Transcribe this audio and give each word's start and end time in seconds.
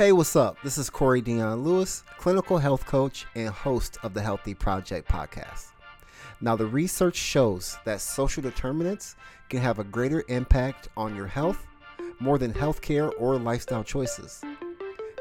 Hey, 0.00 0.12
what's 0.12 0.34
up? 0.34 0.56
This 0.62 0.78
is 0.78 0.88
Corey 0.88 1.20
Dion 1.20 1.62
Lewis, 1.62 2.04
clinical 2.16 2.56
health 2.56 2.86
coach 2.86 3.26
and 3.34 3.50
host 3.50 3.98
of 4.02 4.14
the 4.14 4.22
Healthy 4.22 4.54
Project 4.54 5.06
podcast. 5.06 5.72
Now, 6.40 6.56
the 6.56 6.64
research 6.64 7.16
shows 7.16 7.76
that 7.84 8.00
social 8.00 8.42
determinants 8.42 9.14
can 9.50 9.60
have 9.60 9.78
a 9.78 9.84
greater 9.84 10.24
impact 10.28 10.88
on 10.96 11.14
your 11.14 11.26
health 11.26 11.66
more 12.18 12.38
than 12.38 12.50
healthcare 12.50 13.12
or 13.18 13.38
lifestyle 13.38 13.84
choices. 13.84 14.42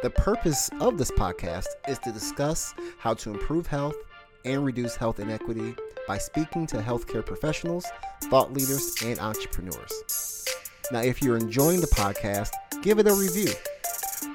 The 0.01 0.11
purpose 0.11 0.69
of 0.79 0.97
this 0.97 1.11
podcast 1.11 1.67
is 1.89 1.99
to 1.99 2.13
discuss 2.13 2.73
how 2.99 3.15
to 3.15 3.31
improve 3.31 3.67
health 3.67 3.97
and 4.45 4.63
reduce 4.63 4.95
health 4.95 5.19
inequity 5.19 5.75
by 6.07 6.17
speaking 6.17 6.65
to 6.67 6.77
healthcare 6.77 7.25
professionals, 7.25 7.85
thought 8.29 8.53
leaders, 8.53 8.95
and 9.03 9.19
entrepreneurs. 9.19 10.45
Now, 10.89 11.01
if 11.01 11.21
you're 11.21 11.35
enjoying 11.35 11.81
the 11.81 11.87
podcast, 11.87 12.51
give 12.81 12.99
it 12.99 13.07
a 13.07 13.13
review. 13.13 13.51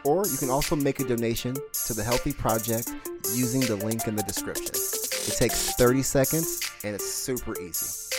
Or 0.04 0.26
you 0.26 0.36
can 0.36 0.50
also 0.50 0.76
make 0.76 1.00
a 1.00 1.04
donation 1.04 1.56
to 1.86 1.94
the 1.94 2.02
Healthy 2.02 2.34
Project 2.34 2.92
using 3.32 3.60
the 3.60 3.76
link 3.76 4.06
in 4.06 4.16
the 4.16 4.22
description. 4.22 4.74
It 4.74 5.36
takes 5.38 5.72
30 5.76 6.02
seconds 6.02 6.60
and 6.84 6.94
it's 6.94 7.10
super 7.10 7.58
easy. 7.60 8.16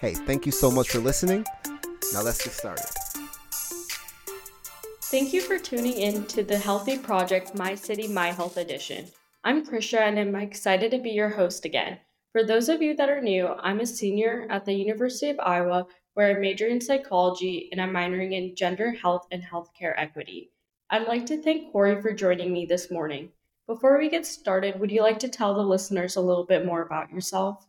Hey, 0.00 0.14
thank 0.14 0.44
you 0.44 0.52
so 0.52 0.70
much 0.70 0.90
for 0.90 0.98
listening. 0.98 1.46
Now 2.12 2.22
let's 2.22 2.44
get 2.44 2.52
started. 2.52 2.84
Thank 5.04 5.32
you 5.32 5.40
for 5.40 5.58
tuning 5.58 5.94
in 5.94 6.24
to 6.26 6.42
the 6.42 6.58
Healthy 6.58 6.98
Project 6.98 7.54
My 7.54 7.74
City, 7.74 8.08
My 8.08 8.32
Health 8.32 8.56
Edition. 8.56 9.06
I'm 9.44 9.64
Krisha 9.66 9.98
and 9.98 10.18
I'm 10.18 10.34
excited 10.36 10.90
to 10.90 10.98
be 10.98 11.10
your 11.10 11.30
host 11.30 11.64
again. 11.64 11.98
For 12.32 12.44
those 12.44 12.68
of 12.68 12.80
you 12.80 12.94
that 12.96 13.10
are 13.10 13.20
new, 13.20 13.48
I'm 13.48 13.80
a 13.80 13.86
senior 13.86 14.46
at 14.50 14.64
the 14.64 14.72
University 14.72 15.30
of 15.30 15.40
Iowa 15.40 15.86
where 16.14 16.34
I 16.34 16.40
major 16.40 16.66
in 16.66 16.80
psychology 16.80 17.68
and 17.72 17.80
I'm 17.80 17.92
minoring 17.92 18.32
in 18.32 18.56
gender 18.56 18.92
health 18.92 19.26
and 19.30 19.42
healthcare 19.42 19.94
equity. 19.96 20.50
I'd 20.92 21.08
like 21.08 21.24
to 21.26 21.40
thank 21.40 21.72
Corey 21.72 22.02
for 22.02 22.12
joining 22.12 22.52
me 22.52 22.66
this 22.66 22.90
morning. 22.90 23.30
Before 23.66 23.98
we 23.98 24.10
get 24.10 24.26
started, 24.26 24.78
would 24.78 24.90
you 24.90 25.00
like 25.00 25.18
to 25.20 25.28
tell 25.28 25.54
the 25.54 25.62
listeners 25.62 26.16
a 26.16 26.20
little 26.20 26.44
bit 26.44 26.66
more 26.66 26.82
about 26.82 27.10
yourself? 27.10 27.66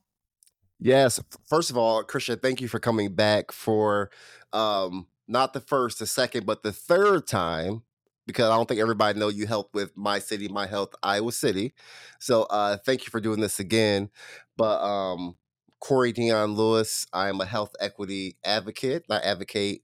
Yes. 0.77 1.21
First 1.47 1.69
of 1.69 1.77
all, 1.77 2.03
Krisha, 2.03 2.41
thank 2.41 2.59
you 2.59 2.67
for 2.67 2.79
coming 2.79 3.15
back 3.15 3.53
for 3.53 4.11
um, 4.51 5.07
not 5.25 5.53
the 5.53 5.61
first, 5.61 5.99
the 5.99 6.05
second, 6.05 6.45
but 6.45 6.63
the 6.63 6.73
third 6.73 7.25
time 7.25 7.83
because 8.27 8.49
I 8.49 8.57
don't 8.57 8.67
think 8.67 8.81
everybody 8.81 9.17
know 9.17 9.29
you 9.29 9.47
helped 9.47 9.73
with 9.73 9.95
My 9.95 10.19
City, 10.19 10.49
My 10.49 10.67
Health, 10.67 10.93
Iowa 11.01 11.31
City. 11.31 11.73
So 12.19 12.43
uh, 12.43 12.75
thank 12.75 13.05
you 13.05 13.09
for 13.09 13.21
doing 13.21 13.39
this 13.39 13.57
again. 13.57 14.09
But 14.57 14.83
um, 14.83 15.37
Corey 15.79 16.11
Dion 16.11 16.55
Lewis, 16.55 17.07
I 17.13 17.29
am 17.29 17.39
a 17.39 17.45
health 17.45 17.73
equity 17.79 18.35
advocate. 18.43 19.05
I 19.09 19.19
advocate 19.19 19.83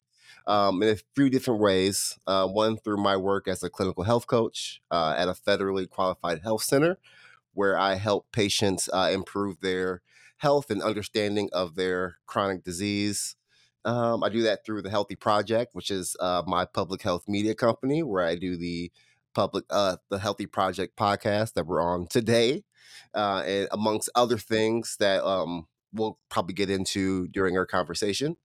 um, 0.50 0.82
in 0.82 0.90
a 0.90 0.98
few 1.16 1.30
different 1.30 1.62
ways. 1.62 2.20
Uh, 2.26 2.48
one 2.48 2.76
through 2.76 2.98
my 2.98 3.16
work 3.16 3.48
as 3.48 3.64
a 3.64 3.70
clinical 3.70 4.04
health 4.04 4.28
coach 4.28 4.82
uh, 4.90 5.14
at 5.16 5.30
a 5.30 5.34
federally 5.34 5.88
qualified 5.88 6.42
health 6.42 6.64
center, 6.64 6.98
where 7.54 7.78
I 7.78 7.96
help 7.96 8.32
patients 8.32 8.90
uh, 8.92 9.10
improve 9.14 9.62
their 9.62 10.02
health 10.38 10.72
and 10.72 10.82
understanding 10.82 11.50
of 11.54 11.76
their 11.76 12.18
chronic 12.26 12.64
disease. 12.64 13.36
Um, 13.86 14.24
I 14.24 14.30
do 14.30 14.42
that 14.42 14.66
through 14.66 14.82
the 14.82 14.90
Healthy 14.90 15.16
Project, 15.16 15.76
which 15.76 15.92
is 15.92 16.16
uh, 16.20 16.42
my 16.48 16.66
public 16.66 17.04
health 17.04 17.26
media 17.28 17.54
company, 17.54 18.02
where 18.02 18.26
I 18.26 18.36
do 18.36 18.58
the 18.58 18.92
public 19.36 19.66
uh, 19.70 19.98
the 20.10 20.18
Healthy 20.18 20.48
Project 20.48 20.98
podcast 20.98 21.54
that 21.54 21.68
we're 21.68 21.82
on 21.82 22.08
today, 22.08 22.64
uh, 23.14 23.44
and 23.46 23.68
amongst 23.72 24.10
other 24.16 24.38
things 24.38 24.98
that 25.00 25.24
um, 25.24 25.68
we'll 25.94 26.18
probably 26.30 26.56
get 26.56 26.72
into 26.72 27.28
during 27.28 27.56
our 27.56 27.68
conversation. 27.68 28.36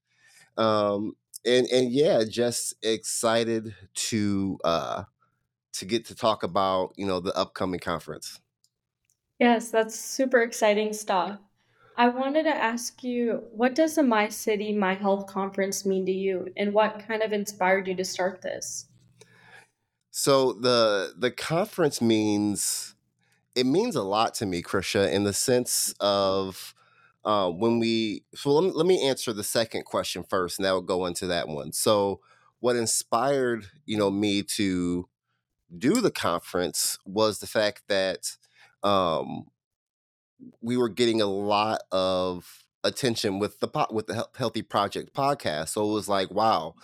Um, 0.57 1.15
and 1.47 1.67
and 1.69 1.93
yeah, 1.93 2.25
just 2.29 2.75
excited 2.83 3.75
to 3.95 4.59
uh, 4.65 5.05
to 5.75 5.85
get 5.85 6.07
to 6.07 6.15
talk 6.15 6.43
about 6.43 6.93
you 6.97 7.07
know 7.07 7.21
the 7.21 7.37
upcoming 7.37 7.81
conference. 7.81 8.41
Yes, 9.39 9.71
that's 9.71 9.99
super 9.99 10.43
exciting 10.43 10.93
stuff. 10.93 11.39
I 11.97 12.09
wanted 12.09 12.45
to 12.45 12.57
ask 12.57 13.05
you, 13.05 13.45
what 13.53 13.75
does 13.75 13.95
the 13.95 14.03
My 14.03 14.29
City, 14.29 14.73
My 14.73 14.95
Health 14.95 15.27
conference 15.27 15.87
mean 15.87 16.07
to 16.07 16.13
you, 16.13 16.49
and 16.57 16.73
what 16.73 17.05
kind 17.07 17.23
of 17.23 17.33
inspired 17.33 17.87
you 17.87 17.95
to 17.95 18.05
start 18.05 18.43
this? 18.43 18.87
So 20.11 20.53
the 20.53 21.15
the 21.17 21.31
conference 21.31 22.01
means 22.01 22.95
it 23.55 23.67
means 23.67 23.97
a 23.97 24.03
lot 24.03 24.35
to 24.35 24.47
me, 24.47 24.63
Krisha, 24.63 25.11
in 25.13 25.25
the 25.25 25.33
sense 25.33 25.95
of 26.01 26.74
uh, 27.25 27.51
when 27.51 27.79
we. 27.79 28.25
So 28.35 28.51
let 28.51 28.65
me, 28.65 28.71
let 28.75 28.87
me 28.87 29.09
answer 29.09 29.33
the 29.33 29.45
second 29.45 29.85
question 29.85 30.25
first, 30.29 30.59
and 30.59 30.67
that 30.67 30.73
will 30.73 30.83
go 30.83 31.07
into 31.07 31.27
that 31.29 31.49
one. 31.49 31.73
So 31.73 32.21
what 32.61 32.77
inspired 32.77 33.67
you 33.85 33.99
know 33.99 34.11
me 34.11 34.43
to 34.43 35.09
do 35.77 36.01
the 36.01 36.11
conference 36.11 36.99
was 37.05 37.39
the 37.39 37.47
fact 37.47 37.83
that 37.89 38.37
um, 38.83 39.47
we 40.61 40.77
were 40.77 40.89
getting 40.89 41.21
a 41.21 41.27
lot 41.27 41.83
of 41.91 42.65
attention 42.83 43.39
with 43.39 43.61
the 43.61 43.69
pot 43.69 43.93
with 43.93 44.07
the 44.07 44.29
Healthy 44.37 44.63
Project 44.63 45.15
podcast. 45.15 45.71
So 45.71 45.89
it 45.89 45.93
was 45.93 46.09
like, 46.09 46.31
wow, 46.31 46.75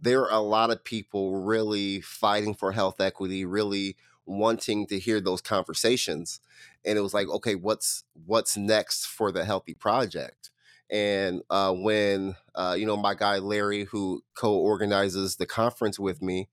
there 0.00 0.22
are 0.22 0.32
a 0.32 0.40
lot 0.40 0.70
of 0.70 0.84
people 0.84 1.36
really 1.42 2.00
fighting 2.00 2.54
for 2.54 2.72
health 2.72 3.00
equity, 3.00 3.44
really 3.44 3.96
wanting 4.26 4.86
to 4.88 4.98
hear 4.98 5.20
those 5.20 5.40
conversations. 5.40 6.40
And 6.84 6.98
it 6.98 7.02
was 7.02 7.14
like, 7.14 7.28
okay, 7.28 7.54
what's 7.54 8.04
what's 8.26 8.56
next 8.56 9.06
for 9.06 9.32
the 9.32 9.44
Healthy 9.44 9.74
Project? 9.74 10.50
And 10.90 11.42
uh, 11.50 11.72
when 11.72 12.36
uh, 12.54 12.74
you 12.78 12.86
know 12.86 12.96
my 12.96 13.14
guy 13.14 13.38
Larry, 13.38 13.84
who 13.84 14.22
co-organizes 14.34 15.36
the 15.36 15.46
conference 15.46 15.98
with 15.98 16.20
me, 16.20 16.48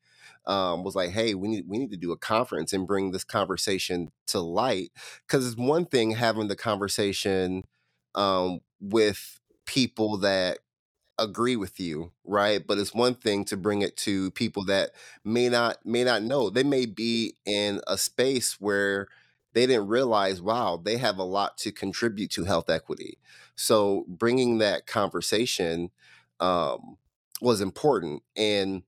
um, 0.45 0.83
was 0.83 0.95
like, 0.95 1.09
"Hey, 1.09 1.33
we 1.33 1.47
need 1.47 1.66
we 1.67 1.78
need 1.78 1.91
to 1.91 1.97
do 1.97 2.11
a 2.11 2.17
conference 2.17 2.72
and 2.73 2.88
bring 2.88 3.11
this 3.11 3.23
conversation 3.23 4.11
to 4.28 4.39
light." 4.39 4.91
Because 5.28 5.47
it's 5.47 5.57
one 5.57 5.85
thing 5.85 6.11
having 6.11 6.47
the 6.47 6.55
conversation 6.55 7.63
um, 8.16 8.59
with 8.79 9.39
people 9.66 10.17
that 10.19 10.59
agree 11.19 11.55
with 11.55 11.79
you, 11.79 12.11
right? 12.23 12.66
But 12.66 12.78
it's 12.78 12.94
one 12.94 13.16
thing 13.16 13.45
to 13.45 13.57
bring 13.57 13.81
it 13.81 13.97
to 13.97 14.31
people 14.31 14.63
that 14.66 14.91
may 15.23 15.50
not 15.50 15.85
may 15.85 16.03
not 16.03 16.23
know. 16.23 16.50
They 16.50 16.63
may 16.63 16.85
be 16.85 17.35
in 17.45 17.81
a 17.88 17.97
space 17.97 18.59
where 18.59 19.07
they 19.53 19.66
didn't 19.66 19.88
realize, 19.88 20.41
wow, 20.41 20.79
they 20.83 20.97
have 20.97 21.17
a 21.17 21.23
lot 21.23 21.57
to 21.59 21.72
contribute 21.72 22.31
to 22.31 22.45
health 22.45 22.69
equity. 22.69 23.17
So 23.55 24.05
bringing 24.07 24.59
that 24.59 24.85
conversation 24.85 25.89
um, 26.39 26.97
was 27.41 27.61
important, 27.61 28.22
and 28.35 28.84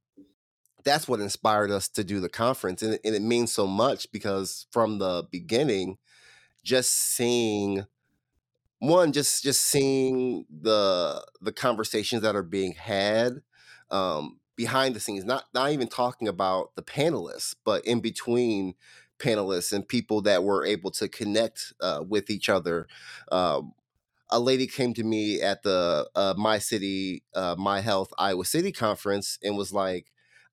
that's 0.83 1.07
what 1.07 1.19
inspired 1.19 1.71
us 1.71 1.87
to 1.89 2.03
do 2.03 2.19
the 2.19 2.29
conference 2.29 2.81
and, 2.81 2.97
and 3.03 3.15
it 3.15 3.21
means 3.21 3.51
so 3.51 3.67
much 3.67 4.11
because 4.11 4.65
from 4.71 4.99
the 4.99 5.23
beginning 5.31 5.97
just 6.63 6.91
seeing 6.91 7.85
one 8.79 9.11
just 9.11 9.43
just 9.43 9.61
seeing 9.61 10.45
the 10.49 11.23
the 11.41 11.51
conversations 11.51 12.21
that 12.21 12.35
are 12.35 12.43
being 12.43 12.73
had 12.73 13.41
um, 13.91 14.39
behind 14.55 14.95
the 14.95 14.99
scenes 14.99 15.25
not 15.25 15.45
not 15.53 15.71
even 15.71 15.87
talking 15.87 16.27
about 16.27 16.75
the 16.75 16.81
panelists 16.83 17.55
but 17.65 17.85
in 17.85 17.99
between 17.99 18.73
panelists 19.19 19.73
and 19.73 19.87
people 19.87 20.21
that 20.21 20.43
were 20.43 20.65
able 20.65 20.91
to 20.91 21.07
connect 21.09 21.73
uh, 21.81 22.03
with 22.07 22.29
each 22.29 22.49
other 22.49 22.87
um, 23.31 23.73
a 24.29 24.39
lady 24.39 24.67
came 24.67 24.93
to 24.93 25.03
me 25.03 25.41
at 25.41 25.63
the 25.63 26.09
uh, 26.15 26.33
my 26.37 26.59
city 26.59 27.23
uh, 27.35 27.55
my 27.57 27.81
health 27.81 28.13
iowa 28.17 28.45
city 28.45 28.71
conference 28.71 29.37
and 29.43 29.57
was 29.57 29.73
like 29.73 30.07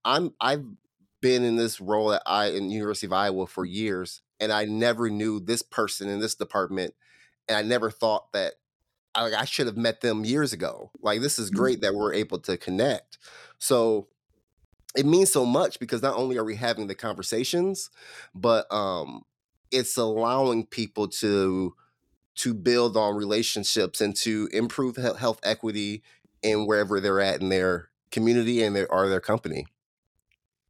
I'm 0.04 0.34
I've 0.40 0.64
been 1.20 1.44
in 1.44 1.56
this 1.56 1.80
role 1.80 2.12
at 2.12 2.22
I 2.26 2.46
in 2.46 2.70
University 2.70 3.06
of 3.06 3.12
Iowa 3.12 3.46
for 3.46 3.64
years, 3.64 4.22
and 4.38 4.52
I 4.52 4.64
never 4.64 5.10
knew 5.10 5.40
this 5.40 5.62
person 5.62 6.08
in 6.08 6.20
this 6.20 6.34
department, 6.34 6.94
and 7.48 7.56
I 7.56 7.62
never 7.62 7.90
thought 7.90 8.32
that 8.32 8.54
I, 9.14 9.32
I 9.32 9.44
should 9.44 9.66
have 9.66 9.76
met 9.76 10.00
them 10.00 10.24
years 10.24 10.52
ago. 10.52 10.90
Like 11.00 11.20
this 11.20 11.38
is 11.38 11.50
mm. 11.50 11.54
great 11.54 11.80
that 11.80 11.94
we're 11.94 12.14
able 12.14 12.38
to 12.40 12.56
connect. 12.56 13.18
So 13.58 14.08
it 14.96 15.06
means 15.06 15.32
so 15.32 15.44
much 15.44 15.78
because 15.78 16.02
not 16.02 16.16
only 16.16 16.36
are 16.38 16.44
we 16.44 16.56
having 16.56 16.86
the 16.86 16.94
conversations, 16.94 17.90
but 18.34 18.70
um, 18.72 19.22
it's 19.70 19.96
allowing 19.96 20.66
people 20.66 21.08
to 21.08 21.74
to 22.36 22.52
build 22.52 22.98
on 22.98 23.14
relationships 23.14 24.02
and 24.02 24.14
to 24.14 24.46
improve 24.52 24.96
health 24.96 25.40
equity 25.42 26.02
in 26.42 26.66
wherever 26.66 27.00
they're 27.00 27.20
at 27.20 27.40
in 27.40 27.48
their 27.48 27.88
community 28.10 28.62
and 28.62 28.76
their 28.76 28.90
or 28.92 29.08
their 29.08 29.20
company. 29.20 29.66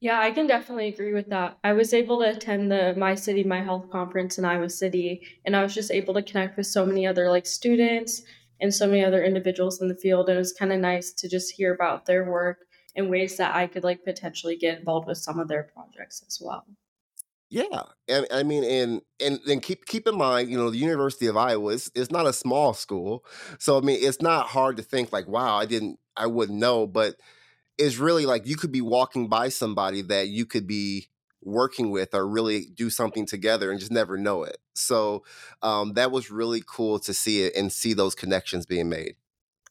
Yeah, 0.00 0.20
I 0.20 0.30
can 0.30 0.46
definitely 0.46 0.88
agree 0.88 1.14
with 1.14 1.28
that. 1.30 1.58
I 1.64 1.72
was 1.72 1.94
able 1.94 2.20
to 2.20 2.30
attend 2.30 2.70
the 2.70 2.94
My 2.96 3.14
City, 3.14 3.44
My 3.44 3.62
Health 3.62 3.90
conference 3.90 4.36
in 4.36 4.44
Iowa 4.44 4.68
City, 4.68 5.22
and 5.44 5.56
I 5.56 5.62
was 5.62 5.74
just 5.74 5.90
able 5.90 6.12
to 6.14 6.22
connect 6.22 6.56
with 6.56 6.66
so 6.66 6.84
many 6.84 7.06
other 7.06 7.30
like 7.30 7.46
students 7.46 8.22
and 8.60 8.74
so 8.74 8.86
many 8.86 9.04
other 9.04 9.24
individuals 9.24 9.80
in 9.80 9.88
the 9.88 9.96
field. 9.96 10.28
And 10.28 10.36
it 10.36 10.38
was 10.38 10.52
kind 10.52 10.72
of 10.72 10.80
nice 10.80 11.12
to 11.14 11.28
just 11.28 11.52
hear 11.52 11.74
about 11.74 12.04
their 12.04 12.30
work 12.30 12.66
and 12.94 13.08
ways 13.10 13.36
that 13.38 13.54
I 13.54 13.66
could 13.66 13.84
like 13.84 14.04
potentially 14.04 14.56
get 14.56 14.78
involved 14.78 15.08
with 15.08 15.18
some 15.18 15.38
of 15.38 15.48
their 15.48 15.62
projects 15.62 16.22
as 16.26 16.40
well. 16.42 16.64
Yeah, 17.48 17.82
and 18.08 18.26
I 18.32 18.42
mean, 18.42 18.64
and 18.64 19.02
and 19.24 19.38
then 19.46 19.60
keep 19.60 19.86
keep 19.86 20.08
in 20.08 20.16
mind, 20.16 20.50
you 20.50 20.58
know, 20.58 20.68
the 20.68 20.78
University 20.78 21.26
of 21.26 21.36
Iowa 21.36 21.72
is 21.72 21.90
is 21.94 22.10
not 22.10 22.26
a 22.26 22.32
small 22.32 22.74
school, 22.74 23.24
so 23.58 23.78
I 23.78 23.82
mean, 23.82 23.98
it's 24.02 24.20
not 24.20 24.48
hard 24.48 24.76
to 24.78 24.82
think 24.82 25.12
like, 25.12 25.28
wow, 25.28 25.56
I 25.56 25.64
didn't, 25.64 26.00
I 26.16 26.26
wouldn't 26.26 26.58
know, 26.58 26.88
but 26.88 27.14
is 27.78 27.98
really 27.98 28.26
like 28.26 28.46
you 28.46 28.56
could 28.56 28.72
be 28.72 28.80
walking 28.80 29.28
by 29.28 29.48
somebody 29.48 30.02
that 30.02 30.28
you 30.28 30.46
could 30.46 30.66
be 30.66 31.08
working 31.42 31.90
with 31.90 32.14
or 32.14 32.26
really 32.26 32.66
do 32.74 32.90
something 32.90 33.24
together 33.24 33.70
and 33.70 33.78
just 33.78 33.92
never 33.92 34.16
know 34.16 34.42
it. 34.42 34.58
So 34.74 35.24
um, 35.62 35.92
that 35.94 36.10
was 36.10 36.30
really 36.30 36.62
cool 36.66 36.98
to 37.00 37.14
see 37.14 37.42
it 37.42 37.54
and 37.54 37.72
see 37.72 37.92
those 37.92 38.14
connections 38.14 38.66
being 38.66 38.88
made. 38.88 39.14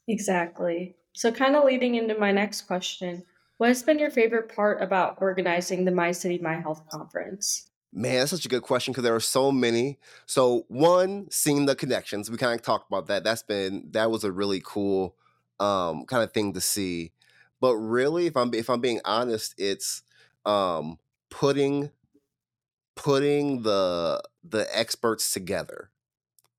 Exactly. 0.08 0.96
So, 1.14 1.32
kind 1.32 1.56
of 1.56 1.64
leading 1.64 1.94
into 1.94 2.18
my 2.18 2.30
next 2.30 2.62
question, 2.62 3.24
what 3.56 3.68
has 3.68 3.82
been 3.82 3.98
your 3.98 4.10
favorite 4.10 4.54
part 4.54 4.82
about 4.82 5.16
organizing 5.20 5.84
the 5.84 5.90
My 5.90 6.12
City, 6.12 6.38
My 6.38 6.60
Health 6.60 6.84
conference? 6.90 7.70
Man, 7.92 8.18
that's 8.18 8.30
such 8.30 8.44
a 8.44 8.50
good 8.50 8.62
question 8.62 8.92
because 8.92 9.04
there 9.04 9.14
are 9.14 9.20
so 9.20 9.50
many. 9.50 9.98
So, 10.26 10.66
one, 10.68 11.28
seeing 11.30 11.64
the 11.64 11.74
connections. 11.74 12.30
We 12.30 12.36
kind 12.36 12.54
of 12.54 12.60
talked 12.60 12.90
about 12.90 13.06
that. 13.06 13.24
That's 13.24 13.42
been 13.42 13.88
that 13.92 14.10
was 14.10 14.24
a 14.24 14.30
really 14.30 14.60
cool 14.62 15.16
um, 15.58 16.04
kind 16.04 16.22
of 16.22 16.32
thing 16.32 16.52
to 16.52 16.60
see. 16.60 17.12
But 17.66 17.78
really, 17.78 18.26
if 18.26 18.36
I'm 18.36 18.54
if 18.54 18.70
I'm 18.70 18.80
being 18.80 19.00
honest, 19.04 19.52
it's 19.58 20.04
um, 20.44 21.00
putting 21.30 21.90
putting 22.94 23.62
the 23.62 24.22
the 24.44 24.68
experts 24.70 25.32
together. 25.32 25.90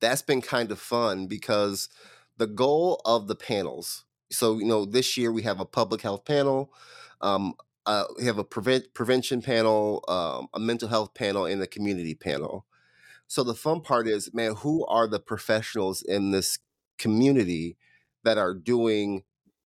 That's 0.01 0.21
been 0.21 0.41
kind 0.41 0.69
of 0.69 0.81
fun 0.81 1.27
because 1.27 1.87
the 2.35 2.45
goal 2.45 2.99
of 3.05 3.29
the 3.29 3.35
panels. 3.35 4.03
So 4.33 4.59
you 4.59 4.65
know, 4.65 4.83
this 4.83 5.15
year 5.15 5.31
we 5.31 5.43
have 5.43 5.61
a 5.61 5.65
public 5.65 6.01
health 6.01 6.25
panel. 6.25 6.73
Um, 7.21 7.53
uh, 7.85 8.03
we 8.17 8.25
have 8.25 8.37
a 8.37 8.43
prevent 8.43 8.93
prevention 8.93 9.41
panel, 9.41 10.03
um, 10.09 10.49
a 10.53 10.59
mental 10.59 10.89
health 10.89 11.13
panel, 11.13 11.45
and 11.45 11.61
a 11.61 11.67
community 11.67 12.15
panel. 12.15 12.65
So 13.27 13.45
the 13.45 13.55
fun 13.55 13.79
part 13.79 14.09
is, 14.09 14.33
man, 14.33 14.55
who 14.55 14.85
are 14.87 15.07
the 15.07 15.21
professionals 15.21 16.01
in 16.01 16.31
this 16.31 16.59
community 16.97 17.77
that 18.25 18.37
are 18.37 18.53
doing 18.53 19.23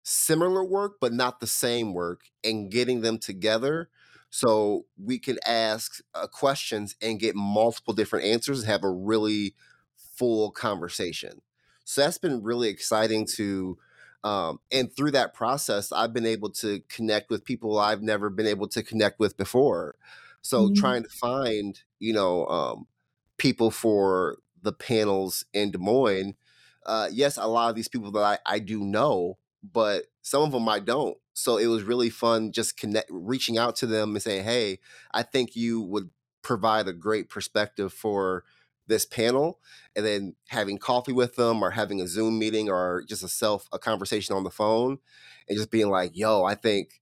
similar 0.09 0.63
work 0.63 0.98
but 1.01 1.12
not 1.12 1.39
the 1.39 1.48
same 1.48 1.94
work, 1.94 2.21
and 2.44 2.71
getting 2.71 3.01
them 3.01 3.18
together 3.18 3.89
so 4.30 4.86
we 5.01 5.19
can 5.19 5.38
ask 5.45 6.01
uh, 6.13 6.27
questions 6.27 6.95
and 7.01 7.19
get 7.19 7.36
multiple 7.36 7.94
different 7.94 8.25
answers 8.25 8.59
and 8.59 8.68
have 8.68 8.83
a 8.83 8.92
really 8.92 9.56
full 9.95 10.51
conversation. 10.51 11.42
So 11.86 12.01
that's 12.01 12.18
been 12.18 12.44
really 12.44 12.69
exciting 12.69 13.25
to 13.36 13.77
um, 14.24 14.59
and 14.71 14.94
through 14.94 15.12
that 15.12 15.33
process, 15.33 15.92
I've 15.92 16.13
been 16.13 16.25
able 16.25 16.50
to 16.51 16.81
connect 16.89 17.30
with 17.30 17.45
people 17.45 17.77
I've 17.77 18.01
never 18.01 18.30
been 18.30 18.48
able 18.48 18.68
to 18.69 18.83
connect 18.83 19.19
with 19.19 19.38
before. 19.38 19.95
So 20.42 20.65
mm-hmm. 20.65 20.74
trying 20.74 21.03
to 21.03 21.10
find, 21.10 21.80
you 22.00 22.13
know, 22.13 22.45
um, 22.48 22.88
people 23.38 23.71
for 23.71 24.38
the 24.62 24.74
panels 24.74 25.45
in 25.53 25.71
Des 25.71 25.77
Moines. 25.77 26.36
Uh, 26.86 27.07
yes, 27.12 27.38
a 27.38 27.48
lot 27.48 27.69
of 27.69 27.75
these 27.75 27.88
people 27.88 28.12
that 28.12 28.42
I, 28.45 28.56
I 28.56 28.60
do 28.60 28.83
know, 28.83 29.38
but 29.73 30.05
some 30.21 30.43
of 30.43 30.51
them 30.51 30.67
I 30.69 30.79
don't. 30.79 31.17
So 31.33 31.57
it 31.57 31.67
was 31.67 31.83
really 31.83 32.09
fun 32.09 32.51
just 32.51 32.77
connect, 32.77 33.09
reaching 33.11 33.57
out 33.57 33.75
to 33.77 33.87
them 33.87 34.15
and 34.15 34.21
saying, 34.21 34.43
"Hey, 34.43 34.79
I 35.11 35.23
think 35.23 35.55
you 35.55 35.81
would 35.81 36.09
provide 36.41 36.87
a 36.87 36.93
great 36.93 37.29
perspective 37.29 37.93
for 37.93 38.43
this 38.87 39.05
panel 39.05 39.59
and 39.95 40.05
then 40.05 40.35
having 40.47 40.77
coffee 40.77 41.11
with 41.11 41.35
them 41.35 41.61
or 41.61 41.71
having 41.71 42.01
a 42.01 42.07
zoom 42.07 42.39
meeting 42.39 42.69
or 42.69 43.03
just 43.07 43.23
a 43.23 43.27
self 43.27 43.67
a 43.73 43.79
conversation 43.79 44.35
on 44.35 44.43
the 44.43 44.49
phone 44.49 44.97
and 45.47 45.57
just 45.57 45.69
being 45.69 45.89
like 45.89 46.11
yo 46.15 46.45
i 46.45 46.55
think 46.55 47.01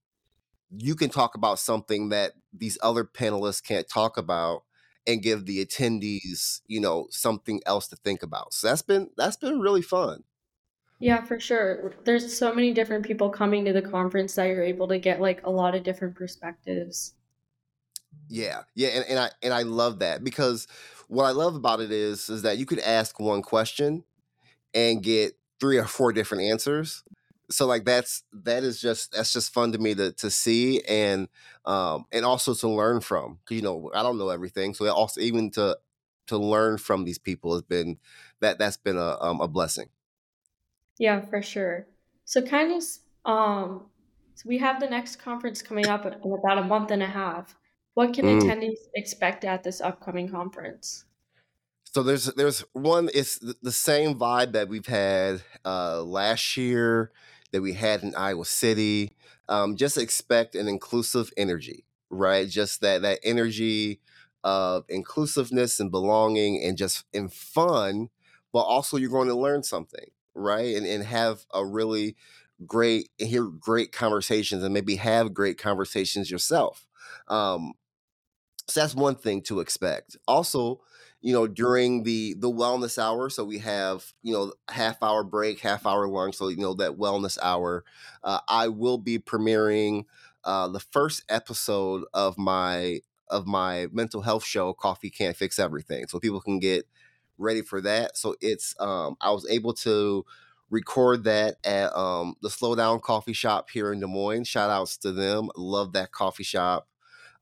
you 0.76 0.96
can 0.96 1.10
talk 1.10 1.36
about 1.36 1.60
something 1.60 2.10
that 2.10 2.34
these 2.52 2.78
other 2.82 3.04
panelists 3.04 3.64
can't 3.64 3.88
talk 3.88 4.18
about 4.18 4.64
and 5.08 5.22
give 5.22 5.46
the 5.46 5.64
attendees 5.64 6.62
you 6.68 6.80
know 6.80 7.08
something 7.12 7.62
else 7.66 7.88
to 7.88 7.96
think 7.98 8.24
about 8.24 8.54
so 8.54 8.68
that's 8.68 8.82
been 8.82 9.10
that's 9.16 9.38
been 9.38 9.60
really 9.60 9.84
fun 9.84 10.24
yeah 11.00 11.24
for 11.24 11.40
sure 11.40 11.94
there's 12.04 12.36
so 12.36 12.54
many 12.54 12.74
different 12.74 13.06
people 13.06 13.30
coming 13.30 13.66
to 13.66 13.74
the 13.74 13.82
conference 13.82 14.36
that 14.36 14.46
you're 14.46 14.64
able 14.64 14.88
to 14.88 14.98
get 14.98 15.20
like 15.20 15.46
a 15.46 15.50
lot 15.50 15.76
of 15.76 15.84
different 15.84 16.16
perspectives 16.16 17.14
yeah 18.30 18.62
yeah 18.76 18.90
and, 18.90 19.06
and 19.10 19.20
i 19.20 19.30
and 19.44 19.54
i 19.54 19.62
love 19.62 20.00
that 20.00 20.24
because 20.24 20.68
what 21.08 21.26
I 21.26 21.32
love 21.32 21.56
about 21.56 21.82
it 21.82 21.92
is 21.92 22.30
is 22.30 22.42
that 22.42 22.58
you 22.58 22.66
could 22.66 22.80
ask 22.80 23.20
one 23.20 23.42
question 23.42 24.04
and 24.74 25.04
get 25.04 25.38
three 25.60 25.78
or 25.78 25.86
four 25.86 26.12
different 26.12 26.44
answers. 26.44 27.04
So 27.52 27.68
like 27.68 27.86
that's 27.86 28.24
that 28.34 28.64
is 28.64 28.82
just 28.82 29.12
that's 29.12 29.32
just 29.32 29.54
fun 29.54 29.72
to 29.74 29.78
me 29.78 29.94
to 29.96 30.12
to 30.14 30.32
see 30.32 30.82
and 30.82 31.28
um 31.66 32.06
and 32.12 32.26
also 32.26 32.56
to 32.56 32.68
learn 32.68 33.02
from. 33.02 33.40
Because 33.44 33.58
you 33.58 33.62
know, 33.62 33.92
I 33.94 34.02
don't 34.02 34.18
know 34.18 34.30
everything, 34.30 34.74
so 34.74 34.88
also 34.92 35.22
even 35.22 35.52
to 35.52 35.78
to 36.28 36.38
learn 36.38 36.80
from 36.80 37.06
these 37.06 37.20
people 37.20 37.54
has 37.54 37.62
been 37.62 38.00
that 38.42 38.58
that's 38.58 38.78
been 38.78 38.98
a 38.98 39.18
um, 39.22 39.42
a 39.42 39.48
blessing. 39.48 39.90
Yeah, 40.98 41.22
for 41.22 41.42
sure. 41.42 41.88
So 42.26 42.42
kind 42.42 42.72
of 42.72 42.84
um 43.32 43.88
so 44.36 44.50
we 44.50 44.58
have 44.58 44.80
the 44.80 44.90
next 44.90 45.18
conference 45.18 45.62
coming 45.62 45.88
up 45.88 46.06
in 46.06 46.14
about 46.14 46.58
a 46.58 46.64
month 46.64 46.92
and 46.92 47.02
a 47.02 47.08
half. 47.08 47.56
What 47.94 48.14
can 48.14 48.26
mm. 48.26 48.42
attendees 48.42 48.80
expect 48.94 49.46
at 49.46 49.64
this 49.64 49.80
upcoming 49.80 50.30
conference? 50.30 51.06
So 51.96 52.04
there's 52.04 52.26
there's 52.34 52.60
one. 52.74 53.10
It's 53.14 53.40
the 53.40 53.72
same 53.72 54.20
vibe 54.20 54.52
that 54.52 54.68
we've 54.68 54.86
had 54.86 55.42
uh, 55.64 56.04
last 56.04 56.58
year 56.58 57.12
that 57.54 57.62
we 57.62 57.72
had 57.72 58.04
in 58.04 58.14
Iowa 58.16 58.44
City. 58.44 59.14
Um, 59.48 59.78
just 59.78 59.98
expect 59.98 60.56
an 60.56 60.68
inclusive 60.68 61.32
energy, 61.38 61.86
right? 62.10 62.50
Just 62.50 62.82
that 62.82 63.02
that 63.04 63.20
energy 63.24 64.02
of 64.44 64.84
inclusiveness 64.90 65.80
and 65.80 65.90
belonging 65.90 66.62
and 66.62 66.78
just 66.78 67.06
in 67.14 67.30
fun, 67.30 68.10
but 68.52 68.64
also 68.64 68.98
you're 68.98 69.10
going 69.10 69.30
to 69.30 69.36
learn 69.36 69.64
something, 69.64 70.08
right? 70.36 70.76
And 70.76 70.86
and 70.86 71.04
have 71.04 71.46
a 71.54 71.66
really 71.66 72.16
great 72.66 73.10
hear 73.18 73.46
great 73.46 73.92
conversations 73.92 74.64
and 74.64 74.74
maybe 74.74 74.96
have 74.98 75.34
great 75.34 75.58
conversations 75.58 76.32
yourself. 76.32 76.88
Um, 77.28 77.74
so 78.68 78.80
that's 78.82 78.96
one 78.96 79.16
thing 79.16 79.42
to 79.44 79.60
expect. 79.60 80.18
Also, 80.28 80.82
you 81.22 81.34
know, 81.34 81.48
during 81.48 82.04
the 82.04 82.36
the 82.38 82.50
wellness 82.52 82.98
hour, 82.98 83.30
so 83.30 83.44
we 83.44 83.60
have 83.60 84.14
you 84.24 84.34
know 84.34 84.54
half 84.70 85.02
hour 85.04 85.24
break, 85.24 85.60
half 85.60 85.86
hour 85.86 86.08
lunch. 86.08 86.36
So 86.36 86.48
you 86.50 86.58
know 86.58 86.74
that 86.76 86.98
wellness 86.98 87.38
hour, 87.42 87.84
uh, 88.24 88.40
I 88.48 88.68
will 88.68 88.98
be 88.98 89.20
premiering 89.20 90.06
uh, 90.44 90.68
the 90.68 90.80
first 90.80 91.24
episode 91.30 92.04
of 92.14 92.38
my 92.38 93.02
of 93.30 93.48
my 93.48 93.88
mental 93.92 94.22
health 94.22 94.46
show, 94.46 94.74
Coffee 94.74 95.10
Can't 95.10 95.36
Fix 95.36 95.58
Everything. 95.60 96.08
So 96.08 96.20
people 96.20 96.42
can 96.42 96.60
get 96.60 96.86
ready 97.38 97.62
for 97.62 97.82
that. 97.82 98.18
So 98.18 98.36
it's 98.42 98.76
um, 98.80 99.18
I 99.22 99.32
was 99.32 99.48
able 99.50 99.74
to 99.76 100.26
record 100.70 101.24
that 101.26 101.56
at 101.64 101.96
um, 101.96 102.36
the 102.42 102.50
Slow 102.50 102.76
Down 102.76 103.00
Coffee 103.00 103.34
Shop 103.34 103.70
here 103.70 103.94
in 103.94 104.00
Des 104.00 104.08
Moines. 104.08 104.48
Shout 104.48 104.70
outs 104.70 104.98
to 104.98 105.12
them. 105.12 105.50
Love 105.56 105.94
that 105.94 106.12
coffee 106.12 106.44
shop. 106.44 106.88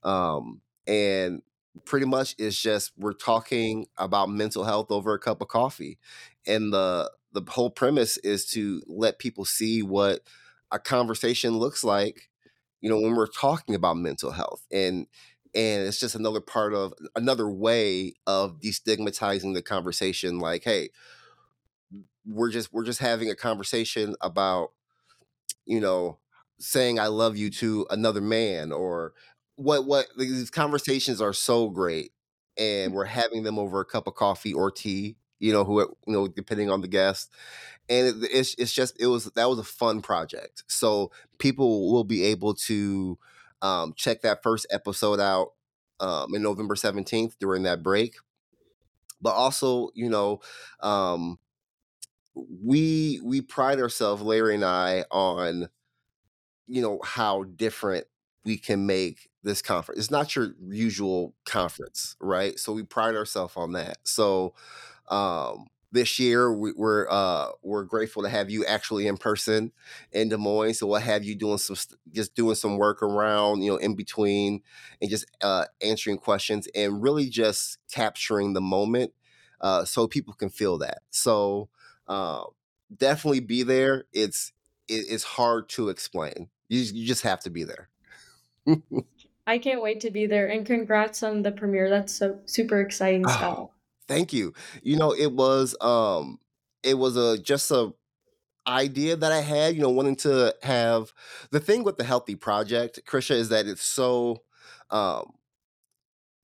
Um, 0.02 0.60
and 0.86 1.42
pretty 1.84 2.06
much 2.06 2.34
it's 2.38 2.60
just 2.60 2.92
we're 2.96 3.12
talking 3.12 3.86
about 3.96 4.28
mental 4.28 4.64
health 4.64 4.90
over 4.90 5.14
a 5.14 5.18
cup 5.18 5.40
of 5.40 5.48
coffee 5.48 5.98
and 6.46 6.72
the 6.72 7.10
the 7.32 7.42
whole 7.48 7.70
premise 7.70 8.16
is 8.18 8.46
to 8.46 8.80
let 8.86 9.18
people 9.18 9.44
see 9.44 9.82
what 9.82 10.20
a 10.70 10.78
conversation 10.78 11.58
looks 11.58 11.82
like 11.82 12.28
you 12.80 12.88
know 12.88 13.00
when 13.00 13.16
we're 13.16 13.26
talking 13.26 13.74
about 13.74 13.96
mental 13.96 14.30
health 14.30 14.64
and 14.70 15.06
and 15.54 15.86
it's 15.86 16.00
just 16.00 16.14
another 16.14 16.40
part 16.40 16.74
of 16.74 16.92
another 17.14 17.48
way 17.48 18.14
of 18.26 18.60
destigmatizing 18.60 19.54
the 19.54 19.62
conversation 19.62 20.38
like 20.38 20.64
hey 20.64 20.90
we're 22.26 22.50
just 22.50 22.72
we're 22.72 22.84
just 22.84 23.00
having 23.00 23.30
a 23.30 23.34
conversation 23.34 24.14
about 24.20 24.72
you 25.66 25.80
know 25.80 26.18
saying 26.58 26.98
i 26.98 27.06
love 27.06 27.36
you 27.36 27.50
to 27.50 27.86
another 27.90 28.20
man 28.20 28.72
or 28.72 29.12
what 29.56 29.86
what 29.86 30.06
these 30.16 30.50
conversations 30.50 31.20
are 31.20 31.32
so 31.32 31.68
great 31.68 32.12
and 32.56 32.92
we're 32.92 33.04
having 33.04 33.42
them 33.42 33.58
over 33.58 33.80
a 33.80 33.84
cup 33.84 34.06
of 34.06 34.14
coffee 34.14 34.52
or 34.52 34.70
tea 34.70 35.16
you 35.38 35.52
know 35.52 35.64
who 35.64 35.80
you 35.80 36.12
know 36.12 36.28
depending 36.28 36.70
on 36.70 36.80
the 36.80 36.88
guest 36.88 37.30
and 37.88 38.06
it, 38.06 38.30
it's 38.32 38.54
it's 38.58 38.72
just 38.72 39.00
it 39.00 39.06
was 39.06 39.26
that 39.26 39.48
was 39.48 39.58
a 39.58 39.64
fun 39.64 40.00
project. 40.00 40.64
So 40.66 41.10
people 41.38 41.92
will 41.92 42.04
be 42.04 42.24
able 42.24 42.54
to 42.54 43.18
um, 43.64 43.94
check 43.96 44.22
that 44.22 44.42
first 44.42 44.66
episode 44.70 45.20
out 45.20 45.52
um, 46.00 46.34
in 46.34 46.42
November 46.42 46.74
17th 46.74 47.34
during 47.38 47.62
that 47.64 47.82
break 47.82 48.16
but 49.20 49.34
also 49.34 49.88
you 49.94 50.08
know 50.08 50.40
um, 50.80 51.38
we 52.34 53.20
we 53.24 53.40
pride 53.40 53.80
ourselves 53.80 54.22
Larry 54.22 54.54
and 54.54 54.64
I 54.64 55.04
on 55.10 55.68
you 56.66 56.82
know 56.82 57.00
how 57.02 57.44
different 57.44 58.06
we 58.44 58.58
can 58.58 58.86
make 58.86 59.30
this 59.42 59.62
conference. 59.62 59.98
It's 59.98 60.10
not 60.10 60.36
your 60.36 60.54
usual 60.68 61.34
conference, 61.46 62.16
right? 62.20 62.58
So 62.58 62.72
we 62.72 62.82
pride 62.82 63.14
ourselves 63.14 63.54
on 63.56 63.72
that. 63.72 63.98
So 64.04 64.54
um, 65.08 65.66
this 65.94 66.18
year 66.18 66.52
we, 66.52 66.72
are 66.76 67.10
uh, 67.10 67.46
we're 67.62 67.84
grateful 67.84 68.24
to 68.24 68.28
have 68.28 68.50
you 68.50 68.64
actually 68.66 69.06
in 69.06 69.16
person 69.16 69.70
in 70.10 70.28
Des 70.28 70.36
Moines. 70.36 70.74
So 70.74 70.88
we'll 70.88 71.00
have 71.00 71.22
you 71.22 71.36
doing 71.36 71.58
some 71.58 71.76
just 72.12 72.34
doing 72.34 72.56
some 72.56 72.76
work 72.76 73.00
around, 73.00 73.62
you 73.62 73.70
know, 73.70 73.76
in 73.76 73.94
between, 73.94 74.60
and 75.00 75.08
just 75.08 75.24
uh, 75.40 75.66
answering 75.80 76.18
questions 76.18 76.66
and 76.74 77.00
really 77.00 77.28
just 77.28 77.78
capturing 77.90 78.54
the 78.54 78.60
moment 78.60 79.12
uh, 79.60 79.84
so 79.84 80.08
people 80.08 80.34
can 80.34 80.50
feel 80.50 80.78
that. 80.78 80.98
So 81.10 81.68
uh, 82.08 82.42
definitely 82.94 83.40
be 83.40 83.62
there. 83.62 84.04
It's 84.12 84.52
it, 84.88 85.06
it's 85.08 85.24
hard 85.24 85.68
to 85.70 85.90
explain. 85.90 86.48
You 86.68 86.80
you 86.80 87.06
just 87.06 87.22
have 87.22 87.38
to 87.40 87.50
be 87.50 87.62
there. 87.62 87.88
I 89.46 89.58
can't 89.58 89.82
wait 89.82 90.00
to 90.00 90.10
be 90.10 90.26
there 90.26 90.48
and 90.48 90.66
congrats 90.66 91.22
on 91.22 91.42
the 91.42 91.52
premiere. 91.52 91.88
That's 91.88 92.12
so 92.12 92.40
super 92.46 92.80
exciting 92.80 93.28
stuff. 93.28 93.68
Thank 94.08 94.32
you. 94.32 94.52
You 94.82 94.96
know, 94.96 95.12
it 95.12 95.32
was 95.32 95.76
um 95.80 96.38
it 96.82 96.94
was 96.98 97.16
a 97.16 97.38
just 97.38 97.70
a 97.70 97.92
idea 98.68 99.16
that 99.16 99.32
I 99.32 99.40
had, 99.40 99.76
you 99.76 99.82
know, 99.82 99.90
wanting 99.90 100.16
to 100.18 100.54
have 100.62 101.12
the 101.50 101.60
thing 101.60 101.84
with 101.84 101.98
the 101.98 102.04
healthy 102.04 102.36
project, 102.36 103.00
Krisha, 103.06 103.32
is 103.32 103.50
that 103.50 103.66
it's 103.66 103.84
so 103.84 104.42
um 104.90 105.32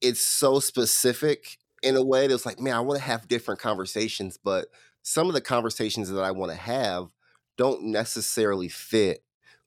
it's 0.01 0.21
so 0.21 0.61
specific 0.61 1.59
in 1.83 1.97
a 1.97 2.05
way 2.05 2.27
that's 2.27 2.47
like, 2.47 2.61
man, 2.61 2.75
I 2.75 2.81
want 2.81 2.99
to 2.99 3.05
have 3.05 3.29
different 3.29 3.61
conversations, 3.61 4.39
but 4.43 4.67
some 5.03 5.29
of 5.29 5.35
the 5.35 5.41
conversations 5.41 6.11
that 6.11 6.23
I 6.23 6.31
want 6.31 6.53
to 6.53 6.59
have 6.59 7.09
don't 7.57 7.85
necessarily 7.85 8.69
fit 8.69 9.23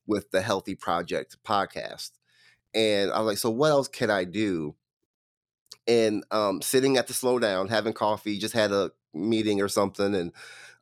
with 0.06 0.30
the 0.30 0.42
Healthy 0.42 0.74
Project 0.74 1.36
podcast. 1.46 2.10
And 2.74 3.12
I 3.12 3.18
was 3.20 3.26
like, 3.26 3.38
so 3.38 3.50
what 3.50 3.70
else 3.70 3.88
can 3.88 4.10
I 4.10 4.24
do? 4.24 4.74
And 5.86 6.24
um, 6.30 6.62
sitting 6.62 6.96
at 6.96 7.06
the 7.06 7.12
slowdown, 7.12 7.68
having 7.68 7.92
coffee, 7.92 8.38
just 8.38 8.54
had 8.54 8.72
a 8.72 8.90
meeting 9.12 9.60
or 9.60 9.68
something, 9.68 10.14
and 10.14 10.32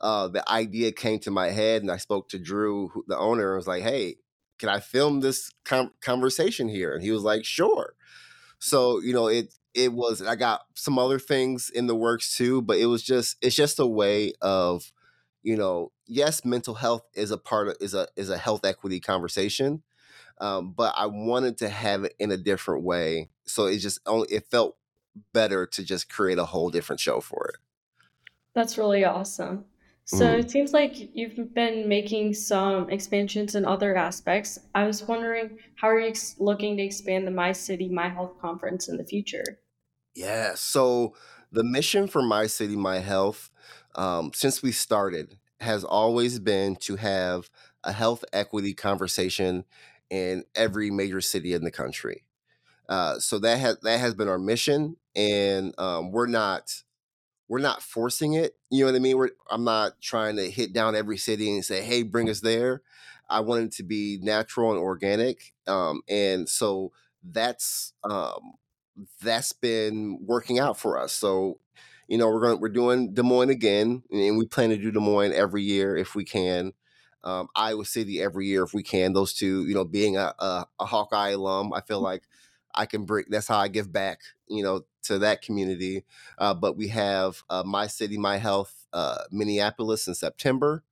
uh, 0.00 0.28
the 0.28 0.48
idea 0.50 0.92
came 0.92 1.18
to 1.20 1.30
my 1.30 1.48
head, 1.48 1.82
and 1.82 1.90
I 1.90 1.96
spoke 1.96 2.28
to 2.30 2.38
Drew, 2.38 2.90
the 3.08 3.18
owner, 3.18 3.50
and 3.52 3.56
was 3.56 3.66
like, 3.66 3.82
"Hey, 3.82 4.16
can 4.58 4.68
I 4.68 4.80
film 4.80 5.20
this 5.20 5.50
com- 5.64 5.92
conversation 6.00 6.68
here?" 6.68 6.94
And 6.94 7.02
he 7.02 7.10
was 7.10 7.22
like, 7.22 7.44
"Sure." 7.44 7.94
So 8.58 9.00
you 9.00 9.12
know, 9.12 9.26
it 9.28 9.54
it 9.74 9.92
was. 9.92 10.22
I 10.22 10.36
got 10.36 10.62
some 10.74 10.98
other 10.98 11.18
things 11.18 11.70
in 11.70 11.86
the 11.86 11.96
works 11.96 12.36
too, 12.36 12.62
but 12.62 12.78
it 12.78 12.86
was 12.86 13.02
just 13.02 13.36
it's 13.42 13.56
just 13.56 13.78
a 13.78 13.86
way 13.86 14.32
of, 14.40 14.92
you 15.42 15.56
know, 15.56 15.92
yes, 16.06 16.44
mental 16.44 16.74
health 16.74 17.02
is 17.14 17.30
a 17.30 17.38
part 17.38 17.68
of 17.68 17.76
is 17.80 17.94
a 17.94 18.08
is 18.16 18.30
a 18.30 18.38
health 18.38 18.64
equity 18.64 19.00
conversation, 19.00 19.82
um, 20.40 20.72
but 20.72 20.94
I 20.96 21.06
wanted 21.06 21.58
to 21.58 21.68
have 21.68 22.04
it 22.04 22.14
in 22.18 22.30
a 22.30 22.36
different 22.36 22.84
way. 22.84 23.30
So 23.46 23.66
it 23.66 23.78
just 23.78 24.00
only 24.06 24.28
it 24.30 24.46
felt 24.50 24.76
better 25.32 25.66
to 25.66 25.84
just 25.84 26.08
create 26.08 26.38
a 26.38 26.46
whole 26.46 26.70
different 26.70 27.00
show 27.00 27.20
for 27.20 27.46
it. 27.48 27.56
That's 28.54 28.78
really 28.78 29.04
awesome. 29.04 29.66
So 30.06 30.24
Mhm. 30.24 30.38
it 30.38 30.50
seems 30.50 30.72
like 30.72 31.14
you've 31.14 31.52
been 31.54 31.86
making 31.86 32.32
some 32.34 32.88
expansions 32.88 33.54
in 33.54 33.66
other 33.66 33.94
aspects. 33.94 34.58
I 34.74 34.84
was 34.86 35.06
wondering, 35.06 35.58
how 35.76 35.88
are 35.88 36.00
you 36.00 36.08
ex- 36.08 36.40
looking 36.40 36.76
to 36.78 36.82
expand 36.82 37.26
the 37.26 37.30
My 37.30 37.52
City, 37.52 37.88
My 37.90 38.08
Health 38.08 38.38
conference 38.40 38.88
in 38.88 38.96
the 38.96 39.04
future? 39.04 39.60
Yeah. 40.14 40.54
So 40.54 41.14
the 41.50 41.64
mission 41.64 42.06
for 42.06 42.22
My 42.22 42.46
City, 42.46 42.76
My 42.76 42.98
Health, 42.98 43.50
um, 43.94 44.32
since 44.34 44.62
we 44.62 44.72
started, 44.72 45.38
has 45.60 45.84
always 45.84 46.38
been 46.38 46.76
to 46.76 46.96
have 46.96 47.50
a 47.84 47.92
health 47.92 48.24
equity 48.32 48.74
conversation 48.74 49.64
in 50.10 50.44
every 50.54 50.90
major 50.90 51.20
city 51.20 51.54
in 51.54 51.64
the 51.64 51.70
country. 51.70 52.24
Uh, 52.92 53.18
so 53.18 53.38
that 53.38 53.58
has 53.58 53.78
that 53.80 53.98
has 54.00 54.12
been 54.14 54.28
our 54.28 54.38
mission, 54.38 54.98
and 55.16 55.72
um, 55.78 56.12
we're 56.12 56.26
not 56.26 56.82
we're 57.48 57.58
not 57.58 57.82
forcing 57.82 58.34
it. 58.34 58.54
You 58.70 58.80
know 58.84 58.92
what 58.92 58.96
I 58.96 59.00
mean? 59.00 59.16
We're, 59.16 59.30
I'm 59.50 59.64
not 59.64 59.98
trying 60.02 60.36
to 60.36 60.50
hit 60.50 60.74
down 60.74 60.94
every 60.94 61.16
city 61.16 61.50
and 61.54 61.64
say, 61.64 61.80
"Hey, 61.82 62.02
bring 62.02 62.28
us 62.28 62.40
there." 62.40 62.82
I 63.30 63.40
want 63.40 63.64
it 63.64 63.72
to 63.76 63.82
be 63.82 64.18
natural 64.20 64.72
and 64.72 64.78
organic, 64.78 65.54
um, 65.66 66.02
and 66.06 66.46
so 66.46 66.92
that's 67.24 67.94
um, 68.04 68.58
that's 69.22 69.54
been 69.54 70.18
working 70.26 70.58
out 70.58 70.78
for 70.78 70.98
us. 70.98 71.14
So, 71.14 71.60
you 72.08 72.18
know, 72.18 72.28
we're 72.28 72.42
going 72.42 72.60
we're 72.60 72.68
doing 72.68 73.14
Des 73.14 73.22
Moines 73.22 73.48
again, 73.48 74.02
and 74.12 74.36
we 74.36 74.44
plan 74.44 74.68
to 74.68 74.76
do 74.76 74.90
Des 74.90 75.00
Moines 75.00 75.32
every 75.32 75.62
year 75.62 75.96
if 75.96 76.14
we 76.14 76.24
can. 76.24 76.74
Um, 77.24 77.48
Iowa 77.56 77.86
City 77.86 78.20
every 78.20 78.48
year 78.48 78.64
if 78.64 78.74
we 78.74 78.82
can. 78.82 79.14
Those 79.14 79.32
two, 79.32 79.64
you 79.66 79.74
know, 79.74 79.84
being 79.86 80.18
a, 80.18 80.34
a, 80.38 80.66
a 80.78 80.84
Hawkeye 80.84 81.30
alum, 81.30 81.72
I 81.72 81.80
feel 81.80 82.00
like 82.00 82.24
I 82.74 82.86
can 82.86 83.04
bring. 83.04 83.26
That's 83.28 83.48
how 83.48 83.58
I 83.58 83.68
give 83.68 83.92
back, 83.92 84.20
you 84.48 84.62
know, 84.62 84.82
to 85.04 85.18
that 85.20 85.42
community. 85.42 86.04
Uh, 86.38 86.54
but 86.54 86.76
we 86.76 86.88
have 86.88 87.42
uh, 87.50 87.62
My 87.64 87.86
City, 87.86 88.18
My 88.18 88.38
Health, 88.38 88.86
uh, 88.92 89.18
Minneapolis 89.30 90.08
in 90.08 90.14
September, 90.14 90.82